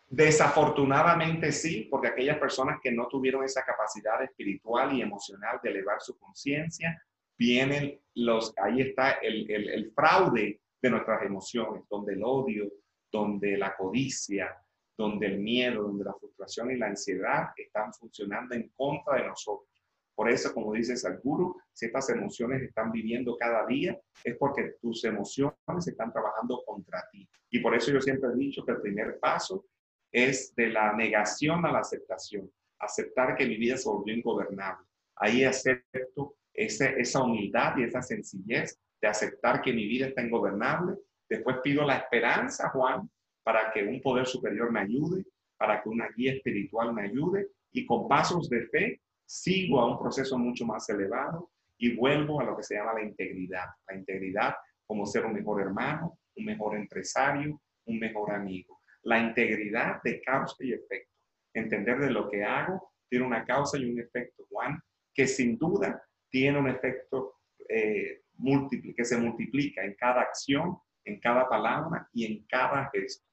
Desafortunadamente 0.08 1.52
sí, 1.52 1.88
porque 1.90 2.08
aquellas 2.08 2.36
personas 2.36 2.80
que 2.82 2.92
no 2.92 3.08
tuvieron 3.08 3.44
esa 3.44 3.64
capacidad 3.64 4.22
espiritual 4.22 4.92
y 4.92 5.00
emocional 5.00 5.58
de 5.62 5.70
elevar 5.70 6.02
su 6.02 6.18
conciencia, 6.18 7.02
vienen 7.38 7.98
los, 8.16 8.52
ahí 8.58 8.82
está 8.82 9.12
el, 9.12 9.50
el, 9.50 9.70
el, 9.70 9.90
fraude 9.92 10.60
de 10.82 10.90
nuestras 10.90 11.22
emociones, 11.22 11.84
donde 11.88 12.12
el 12.12 12.22
odio, 12.24 12.70
donde 13.12 13.58
la 13.58 13.76
codicia, 13.76 14.56
donde 14.96 15.26
el 15.26 15.38
miedo, 15.38 15.82
donde 15.82 16.04
la 16.04 16.14
frustración 16.14 16.70
y 16.70 16.76
la 16.76 16.86
ansiedad 16.86 17.50
están 17.56 17.92
funcionando 17.92 18.54
en 18.54 18.68
contra 18.70 19.16
de 19.16 19.28
nosotros. 19.28 19.68
Por 20.14 20.30
eso, 20.30 20.52
como 20.52 20.72
dice 20.72 20.96
Sadhguru, 20.96 21.56
si 21.72 21.86
estas 21.86 22.10
emociones 22.10 22.62
están 22.62 22.92
viviendo 22.92 23.36
cada 23.36 23.66
día, 23.66 23.98
es 24.24 24.36
porque 24.36 24.74
tus 24.80 25.04
emociones 25.04 25.86
están 25.86 26.12
trabajando 26.12 26.62
contra 26.66 27.02
ti. 27.10 27.28
Y 27.50 27.60
por 27.60 27.74
eso 27.74 27.90
yo 27.90 28.00
siempre 28.00 28.30
he 28.30 28.36
dicho 28.36 28.64
que 28.64 28.72
el 28.72 28.80
primer 28.80 29.18
paso 29.18 29.66
es 30.10 30.54
de 30.54 30.68
la 30.68 30.92
negación 30.92 31.64
a 31.64 31.72
la 31.72 31.80
aceptación, 31.80 32.50
aceptar 32.78 33.36
que 33.36 33.46
mi 33.46 33.56
vida 33.56 33.76
se 33.76 33.88
volvió 33.88 34.14
ingobernable. 34.14 34.86
Ahí 35.16 35.44
acepto 35.44 36.36
esa 36.52 37.22
humildad 37.22 37.76
y 37.78 37.84
esa 37.84 38.02
sencillez 38.02 38.78
de 39.00 39.08
aceptar 39.08 39.62
que 39.62 39.72
mi 39.72 39.86
vida 39.86 40.06
está 40.06 40.22
ingobernable. 40.22 40.96
Después 41.34 41.58
pido 41.62 41.84
la 41.84 41.96
esperanza, 41.96 42.70
Juan, 42.70 43.08
para 43.42 43.72
que 43.72 43.82
un 43.82 44.00
poder 44.00 44.26
superior 44.26 44.70
me 44.70 44.80
ayude, 44.80 45.24
para 45.56 45.82
que 45.82 45.88
una 45.88 46.08
guía 46.16 46.32
espiritual 46.32 46.92
me 46.92 47.02
ayude 47.02 47.48
y 47.72 47.86
con 47.86 48.08
pasos 48.08 48.48
de 48.48 48.66
fe 48.66 49.00
sigo 49.24 49.80
a 49.80 49.90
un 49.90 49.98
proceso 49.98 50.38
mucho 50.38 50.64
más 50.64 50.88
elevado 50.88 51.50
y 51.78 51.96
vuelvo 51.96 52.40
a 52.40 52.44
lo 52.44 52.56
que 52.56 52.62
se 52.62 52.74
llama 52.74 52.94
la 52.94 53.02
integridad. 53.02 53.66
La 53.88 53.96
integridad 53.96 54.54
como 54.86 55.06
ser 55.06 55.24
un 55.24 55.32
mejor 55.32 55.62
hermano, 55.62 56.18
un 56.36 56.44
mejor 56.44 56.76
empresario, 56.76 57.60
un 57.86 57.98
mejor 57.98 58.32
amigo 58.32 58.82
la 59.02 59.18
integridad 59.18 60.02
de 60.02 60.20
causa 60.20 60.56
y 60.60 60.72
efecto. 60.72 61.12
Entender 61.54 61.98
de 61.98 62.10
lo 62.10 62.30
que 62.30 62.44
hago 62.44 62.92
tiene 63.08 63.26
una 63.26 63.44
causa 63.44 63.78
y 63.78 63.84
un 63.84 63.98
efecto, 63.98 64.46
Juan, 64.48 64.80
que 65.14 65.26
sin 65.26 65.58
duda 65.58 66.02
tiene 66.30 66.58
un 66.58 66.68
efecto 66.68 67.40
eh, 67.68 68.22
múltiple, 68.34 68.94
que 68.94 69.04
se 69.04 69.18
multiplica 69.18 69.84
en 69.84 69.94
cada 69.94 70.22
acción, 70.22 70.78
en 71.04 71.20
cada 71.20 71.48
palabra 71.48 72.08
y 72.12 72.24
en 72.24 72.44
cada 72.46 72.90
gesto. 72.92 73.24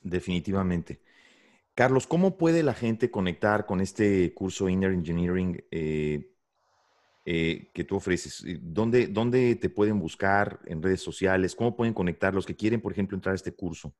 Definitivamente. 0.00 1.00
Carlos, 1.74 2.06
¿cómo 2.06 2.36
puede 2.36 2.62
la 2.62 2.74
gente 2.74 3.10
conectar 3.10 3.66
con 3.66 3.80
este 3.80 4.32
curso 4.32 4.68
Inner 4.68 4.92
Engineering 4.92 5.64
eh, 5.70 6.30
eh, 7.24 7.70
que 7.72 7.84
tú 7.84 7.96
ofreces? 7.96 8.44
¿Dónde, 8.60 9.08
¿Dónde 9.08 9.56
te 9.56 9.70
pueden 9.70 9.98
buscar 9.98 10.60
en 10.66 10.82
redes 10.82 11.00
sociales? 11.00 11.56
¿Cómo 11.56 11.74
pueden 11.74 11.94
conectar 11.94 12.32
los 12.32 12.46
que 12.46 12.54
quieren, 12.54 12.80
por 12.80 12.92
ejemplo, 12.92 13.16
entrar 13.16 13.32
a 13.32 13.36
este 13.36 13.54
curso? 13.54 13.94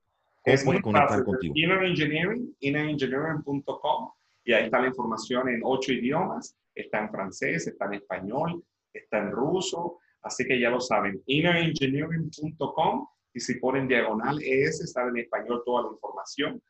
es 0.44 0.64
muy 0.64 0.80
conectar 0.80 1.24
contigo? 1.24 1.54
Inner 1.56 1.82
Engineering, 1.84 2.54
innerengineering.com, 2.60 4.10
y 4.44 4.52
ahí 4.52 4.64
está 4.64 4.80
la 4.80 4.88
información 4.88 5.48
en 5.48 5.60
ocho 5.64 5.92
idiomas. 5.92 6.56
Está 6.74 7.00
en 7.00 7.10
francés, 7.10 7.66
está 7.66 7.87
en 7.87 7.94
español, 7.94 8.62
está 8.92 9.18
en 9.18 9.30
ruso, 9.30 10.00
así 10.24 10.44
que 10.44 10.58
ya 10.58 10.70
lo 10.70 10.80
saben. 10.80 11.22
innerengineering.com, 11.26 13.06
y 13.32 13.40
si 13.40 13.54
ponen 13.56 13.87
diagonal 13.87 14.40
ES, 14.42 14.80
está 14.80 15.06
en 15.06 15.18
español 15.18 15.62
toda 15.64 15.82
la 15.82 15.88
información. 15.92 16.60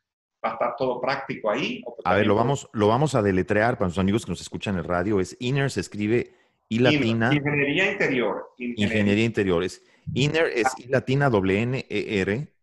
Va 0.43 0.51
a 0.51 0.53
estar 0.53 0.75
todo 0.77 1.01
práctico 1.01 1.49
ahí. 1.49 1.83
A 2.03 2.15
ver, 2.15 2.27
lo 2.27 2.35
vamos, 2.35 2.69
lo 2.73 2.87
vamos 2.87 3.15
a 3.15 3.21
deletrear 3.21 3.77
para 3.77 3.87
nuestros 3.87 4.03
amigos 4.03 4.25
que 4.25 4.31
nos 4.31 4.41
escuchan 4.41 4.75
en 4.75 4.79
el 4.79 4.85
radio. 4.85 5.19
Es 5.19 5.35
Inner, 5.39 5.71
se 5.71 5.79
escribe 5.79 6.33
I 6.69 6.79
latina. 6.79 7.33
Ingeniería 7.33 7.91
interior. 7.91 8.51
Ingeniería, 8.57 9.25
interior. 9.25 9.63
Es 9.63 9.83
Inner 10.13 10.45
es 10.47 10.67
I 10.77 10.87
latina 10.87 11.29
W 11.29 11.61
N 11.61 11.85
E 11.89 12.21
R 12.21 12.55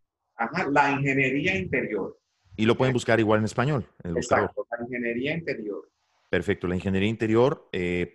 la 0.70 0.92
ingeniería 0.92 1.56
interior. 1.56 2.18
Y 2.56 2.66
lo 2.66 2.76
pueden 2.76 2.92
buscar 2.92 3.18
igual 3.20 3.40
en 3.40 3.44
español. 3.44 3.86
En 4.02 4.16
Exacto, 4.16 4.66
la 4.70 4.84
ingeniería 4.84 5.34
interior. 5.34 5.88
Perfecto, 6.28 6.66
la 6.66 6.74
ingeniería 6.74 7.08
interior.com. 7.08 7.70
Eh, 7.72 8.14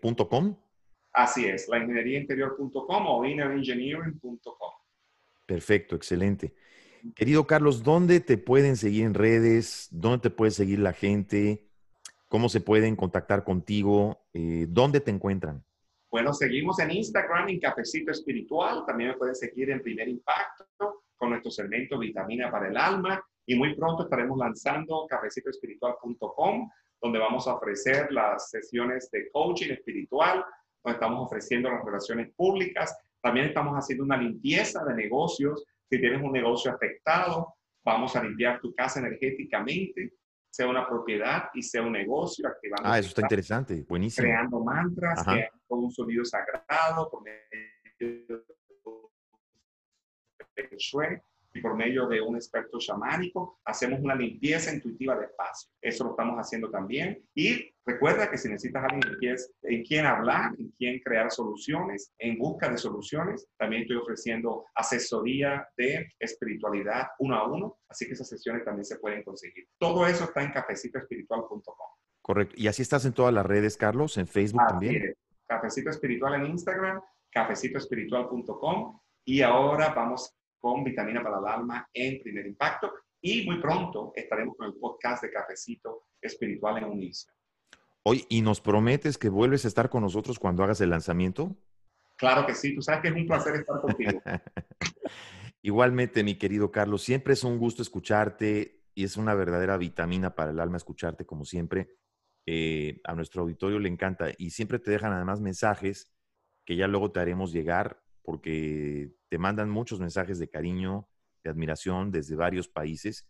Así 1.17 1.47
es, 1.47 1.67
la 1.67 1.79
ingeniería 1.79 2.19
interior.com 2.19 3.07
o 3.07 3.25
innerengineering.com. 3.25 4.71
Perfecto, 5.47 5.95
excelente. 5.95 6.53
Querido 7.15 7.47
Carlos, 7.47 7.81
¿dónde 7.81 8.19
te 8.19 8.37
pueden 8.37 8.75
seguir 8.75 9.03
en 9.03 9.15
redes? 9.15 9.87
¿Dónde 9.89 10.19
te 10.19 10.29
puede 10.29 10.51
seguir 10.51 10.77
la 10.77 10.93
gente? 10.93 11.65
¿Cómo 12.27 12.49
se 12.49 12.61
pueden 12.61 12.95
contactar 12.95 13.43
contigo? 13.43 14.27
Eh, 14.31 14.67
¿Dónde 14.69 14.99
te 14.99 15.09
encuentran? 15.09 15.63
Bueno, 16.11 16.35
seguimos 16.35 16.77
en 16.77 16.91
Instagram 16.91 17.49
en 17.49 17.61
Cafecito 17.61 18.11
Espiritual. 18.11 18.83
También 18.85 19.09
me 19.09 19.17
pueden 19.17 19.33
seguir 19.33 19.71
en 19.71 19.81
Primer 19.81 20.07
Impacto 20.07 21.03
con 21.15 21.31
nuestro 21.31 21.49
segmento 21.49 21.97
Vitamina 21.97 22.51
para 22.51 22.67
el 22.67 22.77
Alma 22.77 23.25
y 23.43 23.55
muy 23.55 23.75
pronto 23.75 24.03
estaremos 24.03 24.37
lanzando 24.37 25.07
cafecitoespiritual.com 25.09 26.69
donde 27.01 27.19
vamos 27.19 27.47
a 27.47 27.55
ofrecer 27.55 28.11
las 28.11 28.51
sesiones 28.51 29.09
de 29.11 29.29
coaching 29.31 29.71
espiritual, 29.71 30.43
donde 30.87 30.93
estamos 30.93 31.25
ofreciendo 31.25 31.69
las 31.69 31.83
relaciones 31.83 32.33
públicas. 32.35 32.97
También 33.21 33.47
estamos 33.47 33.75
haciendo 33.75 34.05
una 34.05 34.17
limpieza 34.17 34.83
de 34.85 34.95
negocios. 34.95 35.65
Si 35.89 35.99
tienes 35.99 36.21
un 36.21 36.31
negocio 36.31 36.71
afectado, 36.71 37.55
vamos 37.83 38.15
a 38.15 38.23
limpiar 38.23 38.59
tu 38.61 38.73
casa 38.73 38.99
energéticamente, 38.99 40.13
sea 40.49 40.67
una 40.67 40.87
propiedad 40.87 41.49
y 41.53 41.61
sea 41.61 41.81
un 41.81 41.91
negocio. 41.91 42.47
Activando 42.47 42.89
ah, 42.89 42.99
eso 42.99 43.09
está 43.09 43.21
interesante, 43.21 43.83
buenísimo. 43.87 44.25
Creando 44.25 44.63
mantras, 44.63 45.23
creando 45.23 45.57
un 45.67 45.91
sonido 45.91 46.23
sagrado 46.23 47.09
por 47.09 47.21
medio 47.23 47.37
y 50.55 50.65
por 51.67 51.75
medio 51.75 52.07
de 52.07 52.21
un 52.21 52.35
experto 52.35 52.79
chamánico 52.79 53.59
hacemos 53.65 53.99
una 53.99 54.15
limpieza 54.15 54.73
intuitiva 54.73 55.17
de 55.17 55.25
espacio. 55.25 55.69
Eso 55.81 56.05
lo 56.05 56.11
estamos 56.11 56.37
haciendo 56.37 56.69
también. 56.69 57.21
Y 57.35 57.73
recuerda 57.85 58.31
que 58.31 58.37
si 58.37 58.47
necesitas 58.47 58.85
alguien 58.85 59.03
en 59.63 59.83
quien 59.83 60.05
hablar, 60.05 60.53
en 60.57 60.69
quien 60.77 60.99
crear 61.01 61.29
soluciones, 61.29 62.13
en 62.19 62.37
busca 62.37 62.69
de 62.69 62.77
soluciones, 62.77 63.49
también 63.57 63.81
estoy 63.81 63.97
ofreciendo 63.97 64.65
asesoría 64.75 65.67
de 65.75 66.07
espiritualidad 66.19 67.07
uno 67.19 67.35
a 67.35 67.47
uno. 67.51 67.79
Así 67.89 68.05
que 68.07 68.13
esas 68.13 68.29
sesiones 68.29 68.63
también 68.63 68.85
se 68.85 68.99
pueden 68.99 69.23
conseguir. 69.23 69.67
Todo 69.77 70.07
eso 70.07 70.23
está 70.23 70.43
en 70.43 70.51
cafecitoespiritual.com. 70.51 71.87
Correcto. 72.21 72.55
¿Y 72.57 72.67
así 72.67 72.81
estás 72.81 73.03
en 73.03 73.11
todas 73.11 73.33
las 73.33 73.45
redes, 73.45 73.75
Carlos? 73.75 74.17
¿En 74.17 74.27
Facebook 74.27 74.61
también? 74.69 75.13
Cafecito 75.45 75.89
Espiritual 75.89 76.35
en 76.35 76.45
Instagram, 76.45 77.01
cafecitoespiritual.com 77.31 78.99
y 79.25 79.41
ahora 79.41 79.93
vamos 79.93 80.33
con 80.67 80.83
vitamina 80.83 81.23
para 81.23 81.39
el 81.39 81.45
alma 81.45 81.89
en 81.93 82.21
primer 82.21 82.45
impacto. 82.45 82.91
Y 83.21 83.45
muy 83.45 83.61
pronto 83.61 84.11
estaremos 84.13 84.57
con 84.57 84.67
el 84.67 84.73
podcast 84.73 85.23
de 85.23 85.31
Cafecito 85.31 86.07
Espiritual 86.21 86.79
en 86.79 86.83
Unicio. 86.83 87.31
Hoy, 88.03 88.25
¿y 88.27 88.41
nos 88.41 88.59
prometes 88.59 89.17
que 89.17 89.29
vuelves 89.29 89.63
a 89.63 89.69
estar 89.69 89.89
con 89.89 90.01
nosotros 90.01 90.37
cuando 90.37 90.65
hagas 90.65 90.81
el 90.81 90.89
lanzamiento? 90.89 91.55
Claro 92.17 92.45
que 92.45 92.53
sí, 92.53 92.75
tú 92.75 92.81
sabes 92.81 93.01
que 93.01 93.07
es 93.07 93.15
un 93.15 93.25
placer 93.25 93.55
estar 93.55 93.79
contigo. 93.79 94.21
Igualmente, 95.61 96.21
mi 96.25 96.35
querido 96.35 96.69
Carlos, 96.69 97.01
siempre 97.01 97.31
es 97.33 97.45
un 97.45 97.57
gusto 97.59 97.81
escucharte 97.81 98.83
y 98.93 99.05
es 99.05 99.15
una 99.15 99.35
verdadera 99.35 99.77
vitamina 99.77 100.35
para 100.35 100.51
el 100.51 100.59
alma 100.59 100.75
escucharte, 100.75 101.25
como 101.25 101.45
siempre. 101.45 101.95
Eh, 102.45 102.99
a 103.05 103.15
nuestro 103.15 103.43
auditorio 103.43 103.79
le 103.79 103.87
encanta 103.87 104.31
y 104.37 104.49
siempre 104.49 104.79
te 104.79 104.91
dejan 104.91 105.13
además 105.13 105.39
mensajes 105.39 106.13
que 106.65 106.75
ya 106.75 106.87
luego 106.87 107.11
te 107.11 107.21
haremos 107.21 107.53
llegar 107.53 108.01
porque 108.27 109.13
te 109.29 109.37
mandan 109.37 109.69
muchos 109.69 110.01
mensajes 110.01 110.37
de 110.37 110.49
cariño, 110.49 111.07
de 111.45 111.49
admiración 111.49 112.11
desde 112.11 112.35
varios 112.35 112.67
países. 112.67 113.25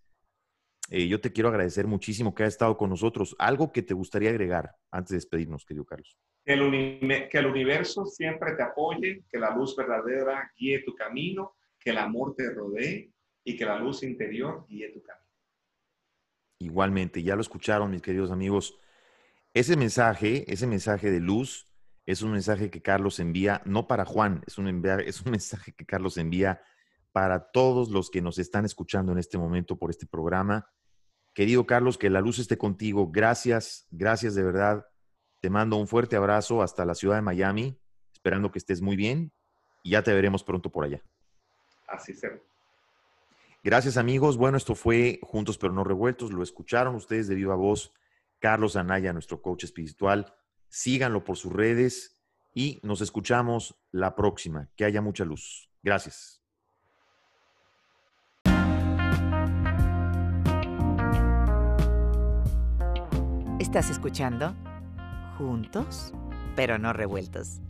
Eh, 0.90 1.08
yo 1.08 1.22
te 1.22 1.32
quiero 1.32 1.50
agradecer 1.50 1.86
muchísimo 1.86 2.34
que 2.34 2.42
hayas 2.42 2.56
estado 2.56 2.78
con 2.78 2.90
nosotros. 2.90 3.36
Algo 3.38 3.72
que 3.72 3.84
te 3.84 3.94
gustaría 3.94 4.32
agregar 4.32 4.72
antes 4.90 5.12
de 5.12 5.18
despedirnos, 5.18 5.66
querido 5.66 5.86
Carlos. 5.86 6.18
Que 6.44 6.54
el, 6.54 7.30
que 7.30 7.38
el 7.38 7.46
universo 7.46 8.08
siempre 8.08 8.56
te 8.56 8.64
apoye, 8.64 9.24
que 9.30 9.38
la 9.38 9.56
luz 9.56 9.76
verdadera 9.76 10.52
guíe 10.58 10.82
tu 10.84 10.96
camino, 10.96 11.58
que 11.80 11.92
el 11.92 12.00
amor 12.00 12.34
te 12.36 12.52
rodee 12.52 13.12
y 13.44 13.56
que 13.56 13.66
la 13.66 13.78
luz 13.78 14.02
interior 14.02 14.66
guíe 14.68 14.90
tu 14.90 15.04
camino. 15.04 15.28
Igualmente, 16.58 17.22
ya 17.22 17.36
lo 17.36 17.42
escucharon 17.42 17.92
mis 17.92 18.02
queridos 18.02 18.32
amigos. 18.32 18.80
Ese 19.54 19.78
mensaje, 19.78 20.52
ese 20.52 20.66
mensaje 20.66 21.12
de 21.12 21.20
luz, 21.20 21.67
es 22.08 22.22
un 22.22 22.32
mensaje 22.32 22.72
que 22.72 22.82
Carlos 22.82 23.20
envía, 23.20 23.62
no 23.66 23.86
para 23.86 24.06
Juan, 24.06 24.42
es 24.48 24.58
un, 24.58 24.86
es 25.06 25.22
un 25.22 25.32
mensaje 25.32 25.74
que 25.74 25.86
Carlos 25.86 26.18
envía 26.18 26.62
para 27.12 27.52
todos 27.52 27.90
los 27.90 28.10
que 28.10 28.22
nos 28.22 28.40
están 28.40 28.64
escuchando 28.64 29.12
en 29.12 29.18
este 29.18 29.38
momento 29.38 29.78
por 29.78 29.90
este 29.90 30.08
programa. 30.08 30.70
Querido 31.34 31.66
Carlos, 31.66 31.98
que 31.98 32.10
la 32.10 32.22
luz 32.22 32.40
esté 32.40 32.58
contigo. 32.58 33.12
Gracias, 33.12 33.88
gracias 33.92 34.36
de 34.36 34.44
verdad. 34.44 34.88
Te 35.42 35.50
mando 35.50 35.76
un 35.76 35.88
fuerte 35.88 36.16
abrazo 36.16 36.62
hasta 36.62 36.86
la 36.86 36.96
ciudad 36.96 37.18
de 37.18 37.22
Miami, 37.22 37.78
esperando 38.14 38.52
que 38.52 38.60
estés 38.60 38.82
muy 38.82 38.96
bien 38.96 39.34
y 39.84 39.92
ya 39.92 40.02
te 40.02 40.14
veremos 40.14 40.44
pronto 40.44 40.72
por 40.72 40.86
allá. 40.86 41.04
Así 41.88 42.14
será. 42.14 42.40
Gracias 43.64 43.98
amigos. 43.98 44.38
Bueno, 44.38 44.58
esto 44.58 44.76
fue 44.76 45.20
Juntos 45.24 45.58
pero 45.58 45.74
no 45.74 45.84
revueltos. 45.84 46.32
Lo 46.32 46.42
escucharon 46.42 46.96
ustedes 46.96 47.28
de 47.28 47.36
viva 47.36 47.56
voz. 47.56 47.94
Carlos 48.40 48.78
Anaya, 48.78 49.12
nuestro 49.12 49.42
coach 49.42 49.66
espiritual. 49.66 50.34
Síganlo 50.70 51.24
por 51.24 51.38
sus 51.38 51.52
redes 51.52 52.20
y 52.54 52.80
nos 52.84 53.02
escuchamos 53.02 53.76
la 53.92 54.16
próxima. 54.16 54.70
Que 54.76 54.86
haya 54.86 55.02
mucha 55.02 55.26
luz. 55.26 55.70
Gracias. 55.84 56.42
Estás 63.60 63.90
escuchando 63.90 64.56
Juntos 65.38 66.14
pero 66.58 66.80
no 66.80 66.92
revueltos. 66.92 67.62